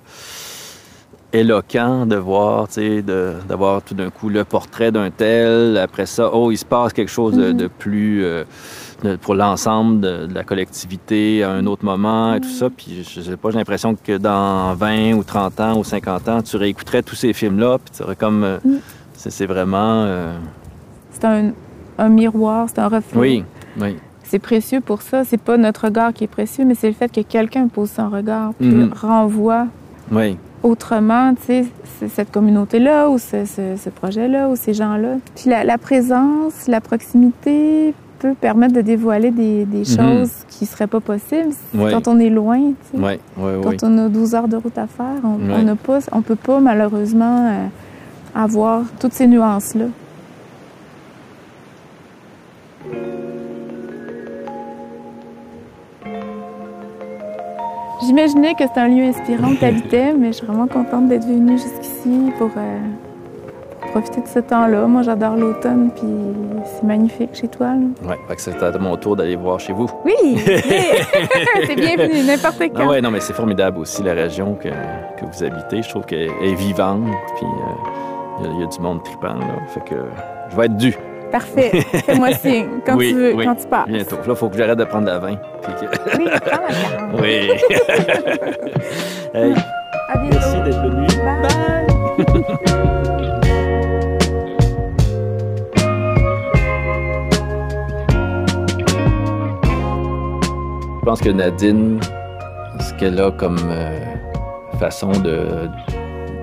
éloquent 1.31 2.07
de 2.07 2.15
voir, 2.15 2.67
tu 2.67 2.75
sais, 2.75 3.01
de- 3.03 3.33
d'avoir 3.47 3.83
tout 3.83 3.93
d'un 3.93 4.09
coup 4.09 4.29
le 4.29 4.43
portrait 4.43 4.91
d'un 4.91 5.11
tel. 5.11 5.77
Après 5.77 6.07
ça, 6.07 6.31
oh, 6.33 6.51
il 6.51 6.57
se 6.57 6.65
passe 6.65 6.91
quelque 6.93 7.11
chose 7.11 7.35
de, 7.35 7.49
Mhm. 7.51 7.57
de 7.57 7.67
plus 7.67 8.23
euh, 8.23 8.43
de- 9.03 9.15
pour 9.15 9.35
l'ensemble 9.35 9.99
de, 10.01 10.25
de 10.25 10.33
la 10.33 10.43
collectivité 10.43 11.43
à 11.43 11.51
un 11.51 11.65
autre 11.67 11.85
moment 11.85 12.33
et 12.33 12.41
tout 12.41 12.49
ça. 12.49 12.69
Puis 12.75 13.03
je 13.07 13.21
sais 13.21 13.37
pas, 13.37 13.51
j'ai 13.51 13.57
l'impression 13.59 13.95
que 13.95 14.17
dans 14.17 14.73
20 14.73 15.13
ou 15.13 15.23
30 15.23 15.59
ans 15.59 15.77
ou 15.77 15.83
50 15.83 16.27
ans, 16.29 16.41
tu 16.41 16.57
réécouterais 16.57 17.03
tous 17.03 17.15
ces 17.15 17.33
films-là, 17.33 17.77
puis 17.77 17.93
tu 17.95 18.01
aurais 18.03 18.15
comme... 18.15 18.43
euh, 18.43 18.57
Mhm. 18.65 18.79
C'est 19.29 19.45
vraiment... 19.45 20.03
euh, 20.05 20.37
C'est 21.11 21.25
un, 21.25 21.51
un 21.97 22.09
miroir, 22.09 22.67
c'est 22.69 22.79
un 22.79 22.87
reflet. 22.87 23.19
oui, 23.19 23.43
oui. 23.79 23.95
C'est 24.23 24.39
précieux 24.39 24.79
pour 24.79 25.01
ça. 25.01 25.23
C'est 25.23 25.41
pas 25.41 25.57
notre 25.57 25.85
regard 25.85 26.13
qui 26.13 26.23
est 26.23 26.27
précieux, 26.27 26.63
mais 26.63 26.75
c'est 26.75 26.87
le 26.87 26.93
fait 26.93 27.11
que 27.11 27.21
quelqu'un 27.21 27.67
pose 27.67 27.89
son 27.89 28.09
regard 28.09 28.53
puis 28.59 28.67
Mhm. 28.69 28.91
renvoie 28.93 29.65
Oui, 30.11 30.37
autrement, 30.61 31.33
tu 31.33 31.63
sais, 31.63 31.65
cette 32.07 32.31
communauté-là 32.31 33.09
ou 33.09 33.17
ce, 33.17 33.45
ce- 33.45 33.75
ce 33.75 33.89
projet-là 33.89 34.47
ou 34.49 34.55
ces 34.55 34.73
gens-là. 34.75 35.15
Puis 35.35 35.49
la, 35.49 35.63
la 35.63 35.77
présence, 35.79 36.67
la 36.67 36.79
proximité 36.79 37.93
peut 38.19 38.35
permettre 38.39 38.73
de 38.75 38.81
dévoiler 38.81 39.31
des, 39.31 39.65
des 39.65 39.79
Mhm. 39.79 39.85
choses 39.97 40.31
qui 40.47 40.65
seraient 40.67 40.87
pas 40.87 40.99
possibles 40.99 41.53
quand 41.73 42.07
on 42.07 42.19
est 42.19 42.29
loin, 42.29 42.59
tu 42.59 42.97
sais. 42.99 43.03
oui, 43.03 43.13
oui, 43.37 43.51
Quand 43.63 43.87
on 43.87 43.97
a 43.97 44.09
12 44.09 44.35
heures 44.35 44.47
de 44.47 44.57
route 44.57 44.77
à 44.77 44.85
faire, 44.87 45.21
on 45.23 45.37
on 46.11 46.21
peut 46.21 46.35
pas 46.35 46.59
malheureusement 46.59 47.47
euh, 47.49 47.65
avoir 48.33 48.83
toutes 48.99 49.13
ces 49.13 49.27
nuances-là. 49.27 49.85
J'imaginais 58.01 58.55
que 58.55 58.63
c'était 58.65 58.79
un 58.79 58.87
lieu 58.87 59.03
inspirant 59.03 59.49
où 59.49 59.55
tu 59.55 59.65
habitais, 59.65 60.13
mais 60.13 60.27
je 60.27 60.37
suis 60.37 60.47
vraiment 60.47 60.67
contente 60.67 61.09
d'être 61.09 61.27
venue 61.27 61.57
jusqu'ici 61.57 62.31
pour, 62.37 62.49
euh, 62.57 62.79
pour 63.81 63.91
profiter 63.91 64.21
de 64.21 64.27
ce 64.27 64.39
temps-là. 64.39 64.87
Moi, 64.87 65.01
j'adore 65.01 65.35
l'automne, 65.35 65.91
puis 65.93 66.07
c'est 66.65 66.83
magnifique 66.83 67.31
chez 67.33 67.49
toi. 67.49 67.73
que 68.29 68.41
c'est 68.41 68.63
à 68.63 68.71
mon 68.79 68.95
tour 68.95 69.15
d'aller 69.15 69.35
voir 69.35 69.59
chez 69.59 69.73
vous. 69.73 69.89
Oui! 70.05 70.13
T'es 70.45 71.75
bienvenue, 71.75 72.23
n'importe 72.25 72.59
quand. 72.59 72.83
Ah 72.83 72.87
ouais, 72.87 73.01
non, 73.01 73.11
mais 73.11 73.19
c'est 73.19 73.33
formidable 73.33 73.79
aussi 73.79 74.01
la 74.01 74.13
région 74.13 74.55
que, 74.55 74.69
que 74.69 75.25
vous 75.25 75.43
habitez. 75.43 75.83
Je 75.83 75.89
trouve 75.89 76.05
qu'elle 76.05 76.31
est 76.41 76.55
vivante, 76.55 77.03
puis 77.35 77.45
euh, 77.45 78.08
il 78.39 78.45
y 78.45 78.49
a- 78.49 78.53
il 78.53 78.59
y, 78.61 78.63
a 78.63 78.67
du 78.67 78.79
monde 78.79 79.03
tripant, 79.03 79.33
là. 79.35 79.45
Fait 79.67 79.81
que 79.81 79.95
je 80.49 80.55
vais 80.55 80.65
être 80.65 80.77
dû 80.77 80.95
Parfait. 81.31 81.69
Fais-moi 82.05 82.31
signe 82.41 82.67
quand 82.85 82.95
Oui, 82.95 83.09
tu 83.09 83.15
veux, 83.15 83.33
oui. 83.35 83.45
quand 83.45 83.53
tu 83.55 83.67
pars. 83.67 83.85
bientôt. 83.85 84.15
Là, 84.15 84.21
il 84.29 84.35
faut 84.35 84.49
que 84.49 84.57
j'arrête 84.57 84.79
de 84.79 84.83
prendre 84.85 85.05
la 85.07 85.19
vin. 85.19 85.35
que- 85.35 86.17
Oui, 86.17 86.25
prends 86.43 86.61
la. 86.61 87.21
Oui. 87.21 87.51
hey, 89.35 89.53
À 90.09 90.17
bientôt. 90.17 90.37
merci 90.39 90.61
d'être 90.63 90.81
venu. 90.81 91.07
Bye. 91.23 92.89
Je 100.99 101.05
pense 101.05 101.21
que 101.21 101.29
Nadine, 101.29 101.99
ce 102.79 102.93
qu'elle 102.95 103.19
a 103.19 103.31
comme 103.31 103.57
euh, 103.69 103.99
façon 104.79 105.11
de 105.11 105.69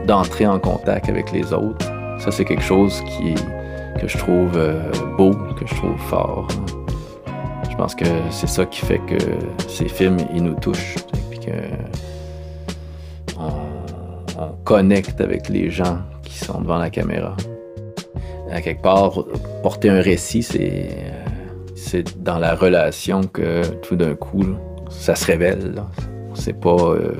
d'entrer 0.06 0.46
en 0.46 0.58
contact 0.58 1.08
avec 1.08 1.32
les 1.32 1.52
autres, 1.52 1.86
ça 2.18 2.30
c'est 2.30 2.44
quelque 2.44 2.62
chose 2.62 3.02
qui 3.02 3.34
que 4.00 4.08
je 4.08 4.18
trouve 4.18 4.52
euh, 4.56 4.90
beau, 5.16 5.30
que 5.30 5.66
je 5.66 5.74
trouve 5.74 5.98
fort. 5.98 6.48
Je 7.70 7.76
pense 7.76 7.94
que 7.94 8.04
c'est 8.30 8.46
ça 8.46 8.66
qui 8.66 8.84
fait 8.84 9.00
que 9.00 9.16
ces 9.68 9.88
films 9.88 10.18
ils 10.34 10.42
nous 10.42 10.54
touchent, 10.54 10.96
puis 11.30 11.40
que 11.40 11.52
on, 13.38 14.42
on 14.42 14.52
connecte 14.64 15.20
avec 15.20 15.48
les 15.48 15.70
gens 15.70 15.98
qui 16.22 16.38
sont 16.38 16.60
devant 16.60 16.78
la 16.78 16.90
caméra. 16.90 17.36
À 18.50 18.60
quelque 18.60 18.82
part, 18.82 19.24
porter 19.62 19.90
un 19.90 20.00
récit, 20.00 20.42
c'est 20.42 20.88
euh, 20.90 21.26
c'est 21.86 22.22
dans 22.22 22.38
la 22.38 22.54
relation 22.54 23.22
que 23.22 23.62
tout 23.82 23.96
d'un 23.96 24.14
coup, 24.14 24.44
ça 24.90 25.14
se 25.14 25.24
révèle. 25.26 25.82
C'est 26.34 26.58
pas, 26.58 26.76
euh, 26.76 27.14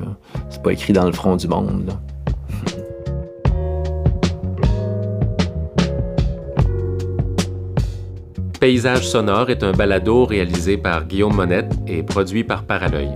c'est 0.49 0.61
pas 0.61 0.73
écrit 0.73 0.93
dans 0.93 1.05
le 1.05 1.13
front 1.13 1.37
du 1.37 1.47
monde. 1.47 1.91
Paysage 8.59 9.07
sonore 9.07 9.51
est 9.51 9.61
un 9.63 9.71
balado 9.71 10.25
réalisé 10.25 10.77
par 10.77 11.05
Guillaume 11.05 11.35
Monette 11.35 11.71
et 11.85 12.01
produit 12.01 12.43
par 12.43 12.63
Paralœil. 12.63 13.11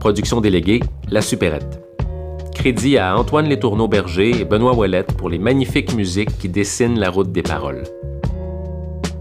Production 0.00 0.42
déléguée, 0.42 0.80
La 1.10 1.22
Supérette. 1.22 1.80
Crédit 2.54 2.98
à 2.98 3.16
Antoine 3.16 3.48
Létourneau-Berger 3.48 4.38
et 4.38 4.44
Benoît 4.44 4.74
Ouellette 4.74 5.16
pour 5.16 5.30
les 5.30 5.38
magnifiques 5.38 5.94
musiques 5.94 6.36
qui 6.38 6.50
dessinent 6.50 6.98
la 6.98 7.08
route 7.08 7.32
des 7.32 7.40
paroles. 7.42 7.84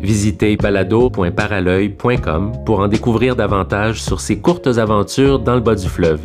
Visitez 0.02 0.58
balado.paralœil.com 0.58 2.52
pour 2.65 2.80
en 2.80 2.89
découvrir 2.89 3.38
davantage 3.38 4.04
sur 4.04 4.19
ces 4.19 4.39
courtes 4.39 4.67
aventures 4.67 5.39
dans 5.39 5.56
le 5.56 5.62
bas 5.62 5.75
du 5.75 5.88
fleuve. 5.88 6.19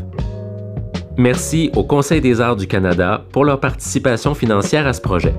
Merci 1.16 1.70
au 1.76 1.84
Conseil 1.84 2.20
des 2.20 2.40
arts 2.40 2.56
du 2.56 2.66
Canada 2.66 3.22
pour 3.30 3.44
leur 3.44 3.60
participation 3.60 4.34
financière 4.34 4.88
à 4.88 4.92
ce 4.92 5.00
projet. 5.00 5.34